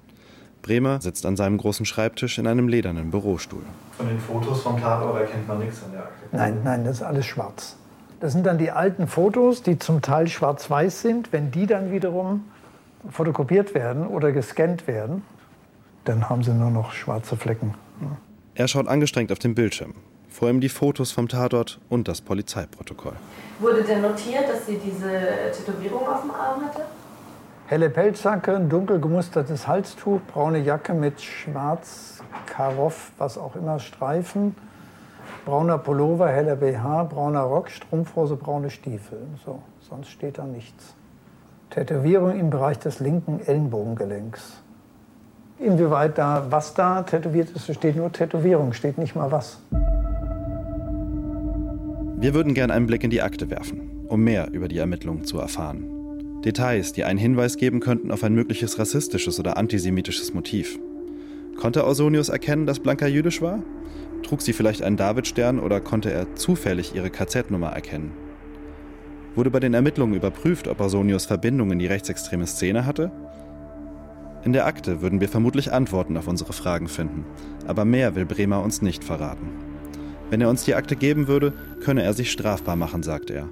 Bremer 0.68 1.00
sitzt 1.00 1.26
an 1.26 1.38
seinem 1.38 1.58
großen 1.58 1.86
Schreibtisch 1.86 2.38
in 2.38 2.46
einem 2.46 2.68
ledernen 2.68 3.10
Bürostuhl. 3.10 3.62
Von 3.96 4.10
den 4.10 4.20
Fotos 4.20 4.64
vom 4.64 4.80
Tatort 4.80 5.22
erkennt 5.22 5.48
man 5.48 5.60
nichts 5.60 5.82
an 5.82 5.94
der 5.94 6.02
Akte. 6.02 6.26
Nein, 6.34 6.60
nein, 6.66 6.84
das 6.84 6.98
ist 6.98 7.04
alles 7.04 7.26
schwarz. 7.26 7.78
Das 8.20 8.34
sind 8.34 8.46
dann 8.46 8.58
die 8.58 8.72
alten 8.72 9.08
Fotos, 9.08 9.64
die 9.64 9.80
zum 9.80 10.02
Teil 10.02 10.28
schwarz-weiß 10.28 11.02
sind. 11.02 11.32
Wenn 11.32 11.52
die 11.52 11.68
dann 11.68 11.94
wiederum 11.94 12.44
fotokopiert 13.10 13.76
werden 13.76 14.08
oder 14.08 14.34
gescannt 14.34 14.88
werden, 14.88 15.22
dann 16.04 16.30
haben 16.30 16.44
sie 16.44 16.52
nur 16.52 16.70
noch 16.70 16.92
schwarze 16.92 17.38
Flecken. 17.38 17.74
Er 18.56 18.68
schaut 18.68 18.90
angestrengt 18.90 19.32
auf 19.32 19.40
den 19.40 19.56
Bildschirm. 19.56 19.94
Vor 20.28 20.50
ihm 20.50 20.60
die 20.60 20.70
Fotos 20.70 21.14
vom 21.14 21.30
Tatort 21.30 21.80
und 21.88 22.10
das 22.10 22.20
Polizeiprotokoll. 22.20 23.14
Wurde 23.60 23.84
denn 23.84 24.02
notiert, 24.02 24.50
dass 24.50 24.66
sie 24.66 24.78
diese 24.84 25.10
Tätowierung 25.56 26.06
auf 26.06 26.22
dem 26.24 26.32
Arm 26.32 26.66
hatte? 26.66 26.82
Helle 27.70 27.90
Pelzjacke, 27.90 28.56
ein 28.56 28.70
dunkel 28.70 29.02
gemustertes 29.02 29.68
Halstuch, 29.68 30.22
braune 30.32 30.60
Jacke 30.60 30.94
mit 30.94 31.20
schwarz 31.20 32.24
Karoff, 32.46 33.12
was 33.18 33.38
auch 33.38 33.58
immer, 33.58 33.80
Streifen, 33.80 34.56
brauner 35.44 35.78
Pullover, 35.78 36.30
heller 36.30 36.56
BH, 36.56 37.04
brauner 37.04 37.42
Rock, 37.42 37.70
Strumpfhose, 37.70 38.38
braune 38.38 38.70
Stiefel. 38.70 39.20
So, 39.46 39.62
sonst 39.82 40.08
steht 40.08 40.38
da 40.38 40.46
nichts. 40.46 40.96
Tätowierung 41.70 42.40
im 42.40 42.52
Bereich 42.52 42.80
des 42.80 43.02
linken 43.02 43.42
Ellenbogengelenks. 43.46 44.62
Inwieweit 45.60 46.18
da 46.18 46.46
was 46.50 46.74
da 46.74 47.04
tätowiert 47.04 47.50
ist, 47.50 47.70
steht 47.76 47.98
nur 47.98 48.14
Tätowierung, 48.14 48.72
steht 48.72 48.98
nicht 48.98 49.14
mal 49.14 49.30
was. 49.30 49.60
Wir 52.16 52.34
würden 52.34 52.54
gern 52.54 52.72
einen 52.72 52.88
Blick 52.88 53.04
in 53.04 53.10
die 53.10 53.22
Akte 53.22 53.50
werfen, 53.50 54.06
um 54.08 54.24
mehr 54.24 54.54
über 54.54 54.70
die 54.70 54.78
Ermittlungen 54.78 55.26
zu 55.26 55.38
erfahren. 55.38 55.97
Details, 56.46 56.94
die 56.94 57.04
einen 57.04 57.20
Hinweis 57.20 57.58
geben 57.58 57.80
könnten 57.80 58.12
auf 58.12 58.24
ein 58.24 58.34
mögliches 58.34 58.78
rassistisches 58.78 59.40
oder 59.40 59.58
antisemitisches 59.58 60.34
Motiv. 60.34 60.80
Konnte 61.58 61.84
Ausonius 61.84 62.30
erkennen, 62.30 62.68
dass 62.68 62.80
Blanca 62.80 63.08
jüdisch 63.08 63.42
war? 63.42 63.64
Trug 64.24 64.42
sie 64.42 64.54
vielleicht 64.54 64.84
einen 64.84 64.98
Davidstern 64.98 65.60
oder 65.60 65.82
konnte 65.82 66.12
er 66.12 66.36
zufällig 66.36 66.94
ihre 66.94 67.10
KZ-Nummer 67.10 67.70
erkennen? 67.70 68.12
Wurde 69.36 69.50
bei 69.50 69.60
den 69.60 69.74
Ermittlungen 69.74 70.16
überprüft, 70.16 70.68
ob 70.68 70.80
Ausonius 70.82 71.26
Verbindungen 71.26 71.74
in 71.74 71.80
die 71.80 71.88
rechtsextreme 71.88 72.46
Szene 72.46 72.86
hatte? 72.86 73.12
In 74.44 74.54
der 74.54 74.66
Akte 74.66 75.02
würden 75.02 75.20
wir 75.20 75.30
vermutlich 75.30 75.74
Antworten 75.74 76.18
auf 76.18 76.28
unsere 76.28 76.54
Fragen 76.54 76.88
finden, 76.88 77.26
aber 77.68 77.86
mehr 77.86 78.16
will 78.16 78.26
Bremer 78.26 78.62
uns 78.62 78.82
nicht 78.82 79.04
verraten. 79.04 79.50
Wenn 80.30 80.42
er 80.42 80.50
uns 80.50 80.64
die 80.64 80.76
Akte 80.76 80.96
geben 80.96 81.28
würde, 81.28 81.54
könne 81.82 82.04
er 82.04 82.14
sich 82.14 82.32
strafbar 82.32 82.76
machen, 82.76 83.02
sagt 83.02 83.30
er. 83.30 83.50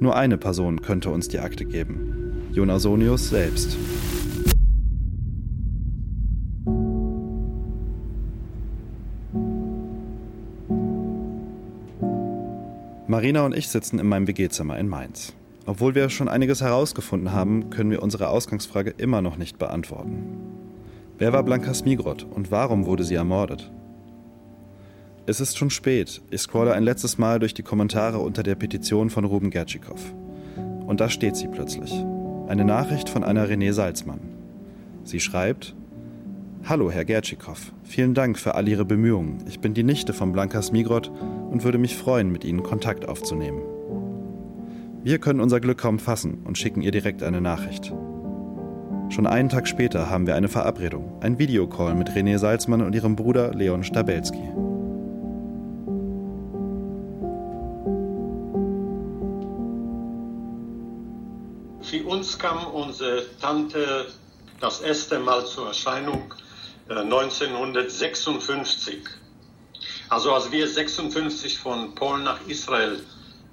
Nur 0.00 0.16
eine 0.16 0.38
Person 0.38 0.82
könnte 0.82 1.10
uns 1.10 1.28
die 1.28 1.38
Akte 1.38 1.64
geben. 1.64 2.50
Jon 2.52 2.70
Ausonius 2.70 3.30
selbst. 3.30 3.76
Marina 13.06 13.44
und 13.44 13.56
ich 13.56 13.68
sitzen 13.68 13.98
in 14.00 14.08
meinem 14.08 14.26
WG-Zimmer 14.26 14.78
in 14.78 14.88
Mainz. 14.88 15.34
Obwohl 15.66 15.94
wir 15.94 16.10
schon 16.10 16.28
einiges 16.28 16.60
herausgefunden 16.60 17.32
haben, 17.32 17.70
können 17.70 17.90
wir 17.90 18.02
unsere 18.02 18.28
Ausgangsfrage 18.28 18.90
immer 18.96 19.22
noch 19.22 19.36
nicht 19.36 19.58
beantworten. 19.58 20.24
Wer 21.18 21.32
war 21.32 21.44
Blanka 21.44 21.72
Smigrod 21.72 22.26
und 22.28 22.50
warum 22.50 22.86
wurde 22.86 23.04
sie 23.04 23.14
ermordet? 23.14 23.70
Es 25.26 25.40
ist 25.40 25.56
schon 25.56 25.70
spät. 25.70 26.20
Ich 26.30 26.42
scrolle 26.42 26.74
ein 26.74 26.82
letztes 26.82 27.16
Mal 27.16 27.38
durch 27.38 27.54
die 27.54 27.62
Kommentare 27.62 28.18
unter 28.18 28.42
der 28.42 28.56
Petition 28.56 29.08
von 29.08 29.24
Ruben 29.24 29.48
Gertschikow. 29.48 29.98
Und 30.86 31.00
da 31.00 31.08
steht 31.08 31.34
sie 31.34 31.48
plötzlich. 31.48 31.92
Eine 32.46 32.66
Nachricht 32.66 33.08
von 33.08 33.24
einer 33.24 33.48
Renée 33.48 33.72
Salzmann. 33.72 34.20
Sie 35.02 35.20
schreibt: 35.20 35.74
Hallo, 36.66 36.90
Herr 36.90 37.06
Gertschikow. 37.06 37.72
Vielen 37.84 38.12
Dank 38.12 38.38
für 38.38 38.54
all 38.54 38.68
Ihre 38.68 38.84
Bemühungen. 38.84 39.44
Ich 39.48 39.60
bin 39.60 39.72
die 39.72 39.82
Nichte 39.82 40.12
von 40.12 40.32
Blanka 40.32 40.60
Smigrod 40.60 41.10
und 41.50 41.64
würde 41.64 41.78
mich 41.78 41.96
freuen, 41.96 42.30
mit 42.30 42.44
Ihnen 42.44 42.62
Kontakt 42.62 43.08
aufzunehmen. 43.08 43.62
Wir 45.04 45.18
können 45.20 45.40
unser 45.40 45.60
Glück 45.60 45.78
kaum 45.78 45.98
fassen 45.98 46.42
und 46.44 46.58
schicken 46.58 46.82
ihr 46.82 46.90
direkt 46.90 47.22
eine 47.22 47.40
Nachricht. 47.40 47.94
Schon 49.08 49.26
einen 49.26 49.48
Tag 49.48 49.68
später 49.68 50.10
haben 50.10 50.26
wir 50.26 50.34
eine 50.34 50.48
Verabredung, 50.48 51.12
ein 51.22 51.38
Videocall 51.38 51.94
mit 51.94 52.10
René 52.10 52.36
Salzmann 52.36 52.82
und 52.82 52.94
ihrem 52.94 53.16
Bruder 53.16 53.54
Leon 53.54 53.84
Stabelski. 53.84 54.63
Für 61.94 62.04
uns 62.06 62.36
kam 62.36 62.66
unsere 62.74 63.22
Tante 63.40 64.06
das 64.60 64.80
erste 64.80 65.20
Mal 65.20 65.46
zur 65.46 65.68
Erscheinung 65.68 66.34
1956. 66.88 68.98
Also 70.08 70.32
als 70.32 70.50
wir 70.50 70.66
56 70.66 71.56
von 71.56 71.94
Polen 71.94 72.24
nach 72.24 72.44
Israel 72.48 72.98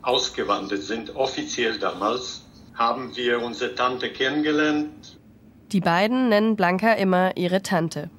ausgewandert 0.01 0.81
sind, 0.81 1.15
offiziell 1.15 1.77
damals, 1.77 2.41
haben 2.73 3.15
wir 3.15 3.43
unsere 3.43 3.75
Tante 3.75 4.11
kennengelernt. 4.11 5.19
Die 5.71 5.81
beiden 5.81 6.29
nennen 6.29 6.55
Blanca 6.55 6.93
immer 6.93 7.37
ihre 7.37 7.61
Tante. 7.61 8.09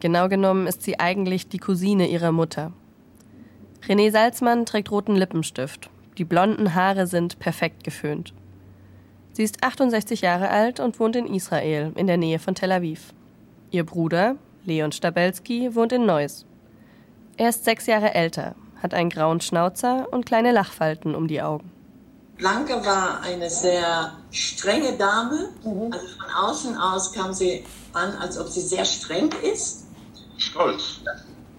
Genau 0.00 0.28
genommen 0.28 0.66
ist 0.66 0.82
sie 0.82 1.00
eigentlich 1.00 1.48
die 1.48 1.56
Cousine 1.56 2.10
ihrer 2.10 2.32
Mutter. 2.32 2.74
René 3.88 4.10
Salzmann 4.10 4.66
trägt 4.66 4.90
roten 4.90 5.16
Lippenstift. 5.16 5.88
Die 6.18 6.26
blonden 6.26 6.74
Haare 6.74 7.06
sind 7.06 7.38
perfekt 7.38 7.84
geföhnt. 7.84 8.34
Sie 9.32 9.44
ist 9.44 9.62
68 9.62 10.22
Jahre 10.22 10.50
alt 10.50 10.80
und 10.80 10.98
wohnt 10.98 11.16
in 11.16 11.32
Israel, 11.32 11.92
in 11.96 12.06
der 12.06 12.16
Nähe 12.16 12.38
von 12.38 12.54
Tel 12.54 12.72
Aviv. 12.72 13.14
Ihr 13.70 13.86
Bruder, 13.86 14.36
Leon 14.64 14.92
Stabelski, 14.92 15.74
wohnt 15.74 15.92
in 15.92 16.04
Neuss. 16.04 16.44
Er 17.36 17.50
ist 17.50 17.64
sechs 17.64 17.86
Jahre 17.86 18.14
älter, 18.14 18.54
hat 18.82 18.92
einen 18.92 19.08
grauen 19.08 19.40
Schnauzer 19.40 20.08
und 20.10 20.26
kleine 20.26 20.52
Lachfalten 20.52 21.14
um 21.14 21.28
die 21.28 21.40
Augen. 21.40 21.70
Blanca 22.36 22.84
war 22.84 23.20
eine 23.20 23.48
sehr 23.48 24.12
strenge 24.30 24.96
Dame. 24.96 25.50
Also 25.64 26.06
von 26.16 26.30
außen 26.42 26.76
aus 26.76 27.12
kam 27.12 27.32
sie 27.32 27.64
an, 27.92 28.14
als 28.16 28.38
ob 28.38 28.48
sie 28.48 28.62
sehr 28.62 28.84
streng 28.84 29.30
ist. 29.42 29.84
Stolz. 30.38 31.00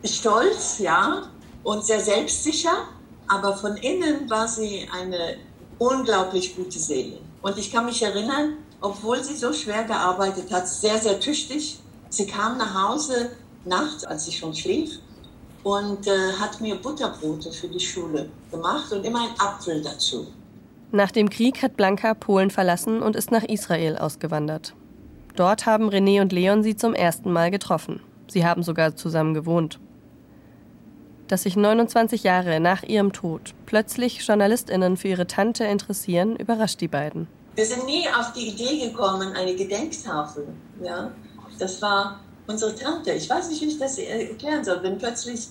Stolz, 0.03 0.79
ja. 0.79 1.23
Und 1.63 1.85
sehr 1.85 1.99
selbstsicher. 1.99 2.87
Aber 3.27 3.55
von 3.55 3.77
innen 3.77 4.29
war 4.29 4.47
sie 4.47 4.89
eine 4.91 5.37
unglaublich 5.77 6.55
gute 6.55 6.79
Seele. 6.79 7.19
Und 7.41 7.57
ich 7.57 7.71
kann 7.71 7.85
mich 7.85 8.01
erinnern, 8.01 8.57
obwohl 8.81 9.23
sie 9.23 9.35
so 9.35 9.53
schwer 9.53 9.83
gearbeitet 9.83 10.51
hat, 10.51 10.67
sehr, 10.67 10.97
sehr 10.97 11.19
tüchtig. 11.19 11.79
Sie 12.09 12.27
kam 12.27 12.57
nach 12.57 12.73
Hause 12.73 13.31
nachts, 13.65 14.03
als 14.03 14.27
ich 14.27 14.37
schon 14.37 14.53
schlief, 14.53 14.99
und 15.63 16.07
äh, 16.07 16.33
hat 16.39 16.59
mir 16.61 16.75
Butterbrote 16.75 17.51
für 17.51 17.67
die 17.67 17.79
Schule 17.79 18.29
gemacht 18.51 18.91
und 18.91 19.05
immer 19.05 19.21
einen 19.21 19.39
Apfel 19.39 19.81
dazu. 19.81 20.27
Nach 20.91 21.11
dem 21.11 21.29
Krieg 21.29 21.61
hat 21.61 21.77
Blanca 21.77 22.13
Polen 22.13 22.49
verlassen 22.49 23.01
und 23.01 23.15
ist 23.15 23.31
nach 23.31 23.43
Israel 23.43 23.97
ausgewandert. 23.97 24.73
Dort 25.35 25.65
haben 25.65 25.89
René 25.89 26.21
und 26.21 26.33
Leon 26.33 26.63
sie 26.63 26.75
zum 26.75 26.93
ersten 26.93 27.31
Mal 27.31 27.51
getroffen. 27.51 28.01
Sie 28.27 28.45
haben 28.45 28.63
sogar 28.63 28.95
zusammen 28.95 29.33
gewohnt. 29.33 29.79
Dass 31.31 31.43
sich 31.43 31.55
29 31.55 32.23
Jahre 32.23 32.59
nach 32.59 32.83
ihrem 32.83 33.13
Tod 33.13 33.53
plötzlich 33.65 34.27
JournalistInnen 34.27 34.97
für 34.97 35.07
ihre 35.07 35.27
Tante 35.27 35.63
interessieren, 35.63 36.35
überrascht 36.35 36.81
die 36.81 36.89
beiden. 36.89 37.29
Wir 37.55 37.65
sind 37.65 37.85
nie 37.85 38.05
auf 38.19 38.33
die 38.33 38.49
Idee 38.49 38.89
gekommen, 38.89 39.31
eine 39.33 39.55
Gedenktafel. 39.55 40.45
Ja? 40.83 41.09
Das 41.57 41.81
war 41.81 42.19
unsere 42.47 42.75
Tante. 42.75 43.11
Ich 43.13 43.29
weiß 43.29 43.49
nicht, 43.49 43.61
wie 43.61 43.67
ich 43.67 43.79
das 43.79 43.97
erklären 43.97 44.61
soll. 44.65 44.83
Wenn 44.83 44.97
plötzlich, 44.97 45.47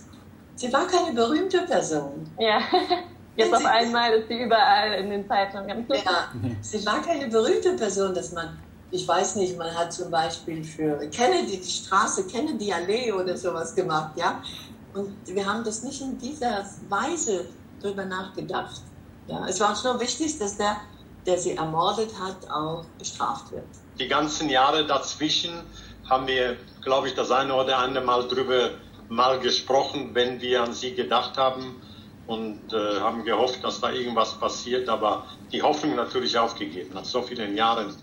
sie 0.54 0.70
war 0.70 0.86
keine 0.86 1.14
berühmte 1.14 1.62
Person. 1.62 2.30
Ja, 2.38 2.60
jetzt 3.36 3.54
auf 3.54 3.64
einmal 3.64 4.12
ist 4.12 4.28
sie 4.28 4.38
überall 4.42 4.92
in 5.02 5.08
den 5.08 5.26
Zeitungen. 5.26 5.86
Ja, 5.88 6.28
sie 6.60 6.84
war 6.84 7.00
keine 7.00 7.26
berühmte 7.28 7.72
Person, 7.72 8.12
dass 8.12 8.32
man 8.32 8.58
Ich 8.90 9.08
weiß 9.08 9.36
nicht, 9.36 9.56
man 9.56 9.74
hat 9.74 9.94
zum 9.94 10.10
Beispiel 10.10 10.62
für 10.62 10.98
Kennedy 11.08 11.56
die 11.56 11.70
Straße, 11.70 12.26
Kennedy 12.26 12.70
Allee 12.70 13.10
oder 13.12 13.34
sowas 13.34 13.74
gemacht, 13.74 14.10
ja. 14.16 14.42
Und 14.94 15.16
wir 15.26 15.46
haben 15.46 15.64
das 15.64 15.82
nicht 15.82 16.00
in 16.00 16.18
dieser 16.18 16.64
Weise 16.88 17.46
darüber 17.80 18.04
nachgedacht. 18.04 18.82
Ja, 19.28 19.46
es 19.46 19.60
war 19.60 19.70
uns 19.70 19.84
nur 19.84 20.00
wichtig, 20.00 20.38
dass 20.38 20.56
der, 20.56 20.76
der 21.26 21.38
sie 21.38 21.52
ermordet 21.52 22.10
hat, 22.18 22.50
auch 22.50 22.84
bestraft 22.98 23.52
wird. 23.52 23.64
Die 23.98 24.08
ganzen 24.08 24.48
Jahre 24.48 24.86
dazwischen 24.86 25.62
haben 26.08 26.26
wir, 26.26 26.56
glaube 26.82 27.08
ich, 27.08 27.14
das 27.14 27.30
eine 27.30 27.54
oder 27.54 27.78
andere 27.78 28.04
Mal 28.04 28.26
drüber 28.26 28.70
mal 29.08 29.38
gesprochen, 29.38 30.10
wenn 30.14 30.40
wir 30.40 30.62
an 30.62 30.72
sie 30.72 30.94
gedacht 30.94 31.36
haben 31.36 31.80
und 32.26 32.72
äh, 32.72 33.00
haben 33.00 33.24
gehofft, 33.24 33.62
dass 33.62 33.80
da 33.80 33.90
irgendwas 33.90 34.34
passiert, 34.38 34.88
aber 34.88 35.26
die 35.52 35.62
Hoffnung 35.62 35.96
natürlich 35.96 36.38
aufgegeben 36.38 36.94
nach 36.94 37.04
so 37.04 37.22
vielen 37.22 37.56
Jahren. 37.56 37.94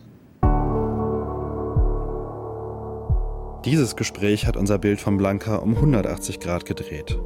Dieses 3.67 3.97
Gespräch 3.97 4.47
hat 4.47 4.55
unser 4.55 4.77
Bild 4.77 5.01
von 5.01 5.17
Blanca 5.17 5.57
um 5.57 5.75
180 5.75 6.39
Grad 6.39 6.65
gedreht. 6.65 7.19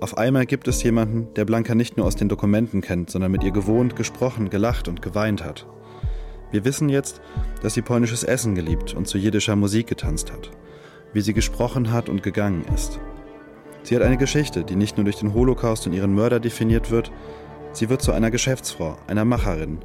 Auf 0.00 0.18
einmal 0.18 0.44
gibt 0.44 0.66
es 0.66 0.82
jemanden, 0.82 1.32
der 1.34 1.44
Blanca 1.44 1.76
nicht 1.76 1.96
nur 1.96 2.04
aus 2.04 2.16
den 2.16 2.28
Dokumenten 2.28 2.80
kennt, 2.80 3.10
sondern 3.10 3.30
mit 3.30 3.44
ihr 3.44 3.52
gewohnt, 3.52 3.94
gesprochen, 3.94 4.50
gelacht 4.50 4.88
und 4.88 5.02
geweint 5.02 5.44
hat. 5.44 5.68
Wir 6.50 6.64
wissen 6.64 6.88
jetzt, 6.88 7.20
dass 7.62 7.74
sie 7.74 7.82
polnisches 7.82 8.24
Essen 8.24 8.56
geliebt 8.56 8.92
und 8.92 9.06
zu 9.06 9.18
jiddischer 9.18 9.54
Musik 9.54 9.86
getanzt 9.86 10.32
hat, 10.32 10.50
wie 11.12 11.20
sie 11.20 11.32
gesprochen 11.32 11.92
hat 11.92 12.08
und 12.08 12.24
gegangen 12.24 12.64
ist. 12.74 12.98
Sie 13.84 13.94
hat 13.94 14.02
eine 14.02 14.16
Geschichte, 14.16 14.64
die 14.64 14.74
nicht 14.74 14.96
nur 14.96 15.04
durch 15.04 15.20
den 15.20 15.32
Holocaust 15.32 15.86
und 15.86 15.92
ihren 15.92 16.12
Mörder 16.12 16.40
definiert 16.40 16.90
wird, 16.90 17.12
sie 17.70 17.88
wird 17.88 18.02
zu 18.02 18.10
einer 18.10 18.32
Geschäftsfrau, 18.32 18.96
einer 19.06 19.24
Macherin, 19.24 19.78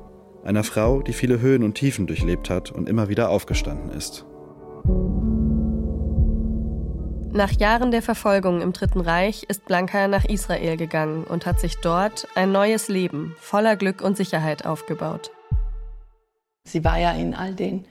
einer 0.43 0.63
Frau, 0.63 1.03
die 1.03 1.13
viele 1.13 1.39
Höhen 1.39 1.61
und 1.61 1.75
Tiefen 1.75 2.07
durchlebt 2.07 2.49
hat 2.49 2.71
und 2.71 2.89
immer 2.89 3.09
wieder 3.09 3.29
aufgestanden 3.29 3.91
ist. 3.91 4.25
Nach 7.31 7.51
Jahren 7.51 7.91
der 7.91 8.01
Verfolgung 8.01 8.61
im 8.61 8.73
Dritten 8.73 9.01
Reich 9.01 9.43
ist 9.43 9.65
Blanca 9.65 10.07
nach 10.07 10.25
Israel 10.25 10.77
gegangen 10.77 11.25
und 11.25 11.45
hat 11.45 11.59
sich 11.59 11.77
dort 11.77 12.27
ein 12.33 12.51
neues 12.51 12.87
Leben 12.87 13.35
voller 13.39 13.75
Glück 13.75 14.01
und 14.01 14.17
Sicherheit 14.17 14.65
aufgebaut. 14.65 15.29
Sie 16.63 16.83
war 16.83 16.97
ja 16.97 17.11
in 17.11 17.35
all 17.35 17.53
den 17.53 17.85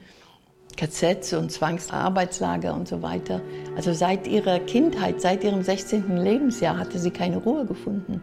KZs 0.75 1.33
und 1.33 1.53
Zwangsarbeitslager 1.53 2.73
und 2.73 2.89
so 2.89 3.01
weiter. 3.01 3.39
Also 3.77 3.93
seit 3.93 4.27
ihrer 4.27 4.59
Kindheit, 4.59 5.21
seit 5.21 5.45
ihrem 5.45 5.63
16. 5.63 6.17
Lebensjahr 6.17 6.77
hatte 6.77 6.99
sie 6.99 7.11
keine 7.11 7.37
Ruhe 7.37 7.65
gefunden. 7.65 8.21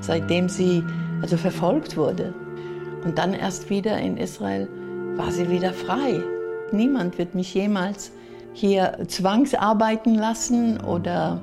Seitdem 0.00 0.48
sie 0.48 0.82
also 1.20 1.36
verfolgt 1.36 1.98
wurde. 1.98 2.32
Und 3.04 3.18
dann 3.18 3.34
erst 3.34 3.68
wieder 3.68 3.98
in 3.98 4.16
Israel 4.16 4.66
war 5.14 5.30
sie 5.30 5.50
wieder 5.50 5.74
frei. 5.74 6.22
Niemand 6.72 7.18
wird 7.18 7.34
mich 7.34 7.52
jemals 7.52 8.12
hier 8.58 8.98
zwangsarbeiten 9.06 10.14
lassen 10.14 10.80
oder 10.80 11.40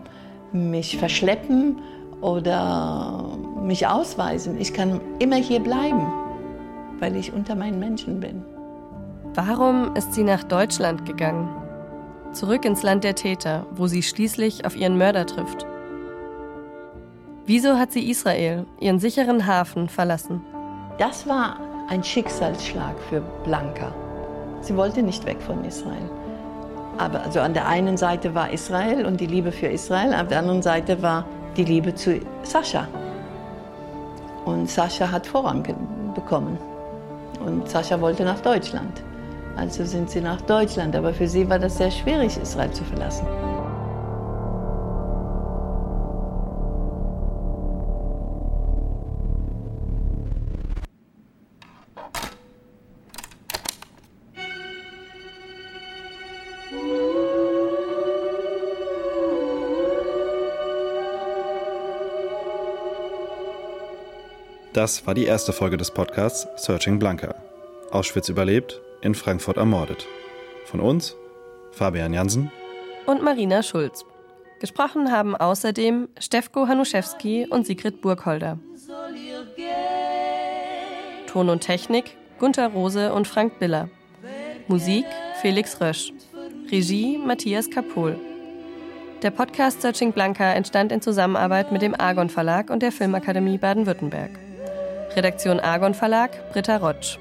mich 0.51 0.97
verschleppen 0.97 1.77
oder 2.21 3.37
mich 3.61 3.87
ausweisen. 3.87 4.59
Ich 4.59 4.73
kann 4.73 4.99
immer 5.19 5.37
hier 5.37 5.61
bleiben, 5.61 6.11
weil 6.99 7.15
ich 7.15 7.31
unter 7.31 7.55
meinen 7.55 7.79
Menschen 7.79 8.19
bin. 8.19 8.43
Warum 9.33 9.95
ist 9.95 10.13
sie 10.13 10.23
nach 10.23 10.43
Deutschland 10.43 11.05
gegangen? 11.05 11.49
Zurück 12.33 12.65
ins 12.65 12.83
Land 12.83 13.03
der 13.03 13.15
Täter, 13.15 13.65
wo 13.71 13.87
sie 13.87 14.03
schließlich 14.03 14.65
auf 14.65 14.75
ihren 14.75 14.97
Mörder 14.97 15.25
trifft. 15.25 15.65
Wieso 17.45 17.77
hat 17.77 17.91
sie 17.91 18.09
Israel, 18.09 18.65
ihren 18.79 18.99
sicheren 18.99 19.45
Hafen, 19.45 19.87
verlassen? 19.87 20.41
Das 20.97 21.27
war 21.27 21.59
ein 21.89 22.03
Schicksalsschlag 22.03 22.95
für 23.09 23.21
Blanca. 23.43 23.93
Sie 24.61 24.75
wollte 24.75 25.03
nicht 25.03 25.25
weg 25.25 25.37
von 25.41 25.63
Israel. 25.63 26.09
Aber 26.97 27.23
also 27.23 27.41
an 27.41 27.53
der 27.53 27.67
einen 27.67 27.97
Seite 27.97 28.33
war 28.33 28.51
Israel 28.51 29.05
und 29.05 29.19
die 29.19 29.25
Liebe 29.25 29.51
für 29.51 29.67
Israel, 29.67 30.13
auf 30.13 30.27
der 30.27 30.39
anderen 30.39 30.61
Seite 30.61 31.01
war 31.01 31.25
die 31.57 31.65
Liebe 31.65 31.93
zu 31.93 32.19
Sascha. 32.43 32.87
Und 34.45 34.69
Sascha 34.69 35.11
hat 35.11 35.25
Vorrang 35.27 35.63
bekommen. 36.13 36.57
Und 37.45 37.67
Sascha 37.69 37.99
wollte 37.99 38.23
nach 38.23 38.39
Deutschland. 38.39 39.03
Also 39.57 39.83
sind 39.85 40.09
sie 40.09 40.21
nach 40.21 40.41
Deutschland. 40.41 40.95
Aber 40.95 41.13
für 41.13 41.27
sie 41.27 41.49
war 41.49 41.59
das 41.59 41.77
sehr 41.77 41.91
schwierig, 41.91 42.37
Israel 42.37 42.71
zu 42.71 42.83
verlassen. 42.83 43.25
Das 64.75 65.07
war 65.07 65.13
die 65.13 65.23
erste 65.23 65.53
Folge 65.53 65.77
des 65.77 65.89
Podcasts 65.89 66.49
Searching 66.57 66.99
Blanca. 66.99 67.33
Auschwitz 67.91 68.27
überlebt, 68.27 68.81
in 68.99 69.15
Frankfurt 69.15 69.55
ermordet. 69.55 70.05
Von 70.65 70.81
uns, 70.81 71.15
Fabian 71.71 72.13
Jansen 72.13 72.51
und 73.05 73.23
Marina 73.23 73.63
Schulz. 73.63 74.03
Gesprochen 74.59 75.13
haben 75.13 75.33
außerdem 75.33 76.09
Stefko 76.19 76.67
Hanuszewski 76.67 77.47
und 77.49 77.65
Sigrid 77.65 78.01
Burgholder. 78.01 78.59
Ton 81.27 81.47
und 81.47 81.61
Technik 81.61 82.17
Gunther 82.37 82.67
Rose 82.67 83.13
und 83.13 83.29
Frank 83.29 83.57
Biller. 83.59 83.87
Musik 84.67 85.05
Felix 85.41 85.79
Rösch. 85.79 86.11
Regie 86.69 87.17
Matthias 87.17 87.69
Kapohl. 87.69 88.19
Der 89.21 89.31
Podcast 89.31 89.81
Searching 89.81 90.11
Blanca 90.11 90.51
entstand 90.51 90.91
in 90.91 91.01
Zusammenarbeit 91.01 91.71
mit 91.71 91.81
dem 91.81 91.97
Argon 91.97 92.29
Verlag 92.29 92.69
und 92.69 92.81
der 92.81 92.91
Filmakademie 92.91 93.57
Baden-Württemberg. 93.57 94.44
Redaktion 95.15 95.61
Argon 95.61 95.93
Verlag 95.93 96.31
Britta 96.51 96.75
Rotsch. 96.75 97.17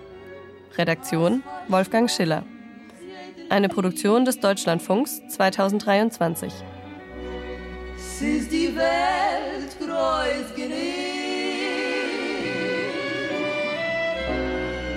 Redaktion 0.77 1.45
Wolfgang 1.69 2.11
Schiller. 2.11 2.43
Eine 3.51 3.69
Produktion 3.69 4.25
des 4.25 4.41
Deutschlandfunks 4.41 5.23
2023. 5.29 6.53
Es 7.97 8.21
ist 8.21 8.51
die 8.51 8.75
Welt 8.75 9.79
groß 9.79 10.57
genug, 10.57 10.75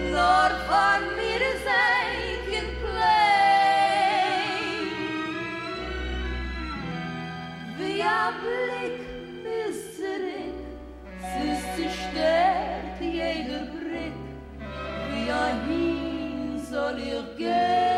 nur 0.09 0.49
von 0.65 1.01
mir 1.17 1.43
sein 1.67 2.65
Play. 2.81 3.27
Wie 7.77 8.01
ein 8.01 8.33
Blick 8.41 9.05
ist 9.69 9.97
zurück, 9.97 10.57
es 11.21 11.43
ist 11.43 11.67
zerstört 11.75 12.66
dahin 15.37 16.59
soll 16.69 16.97
ihr 16.99 17.23
gehen. 17.37 17.96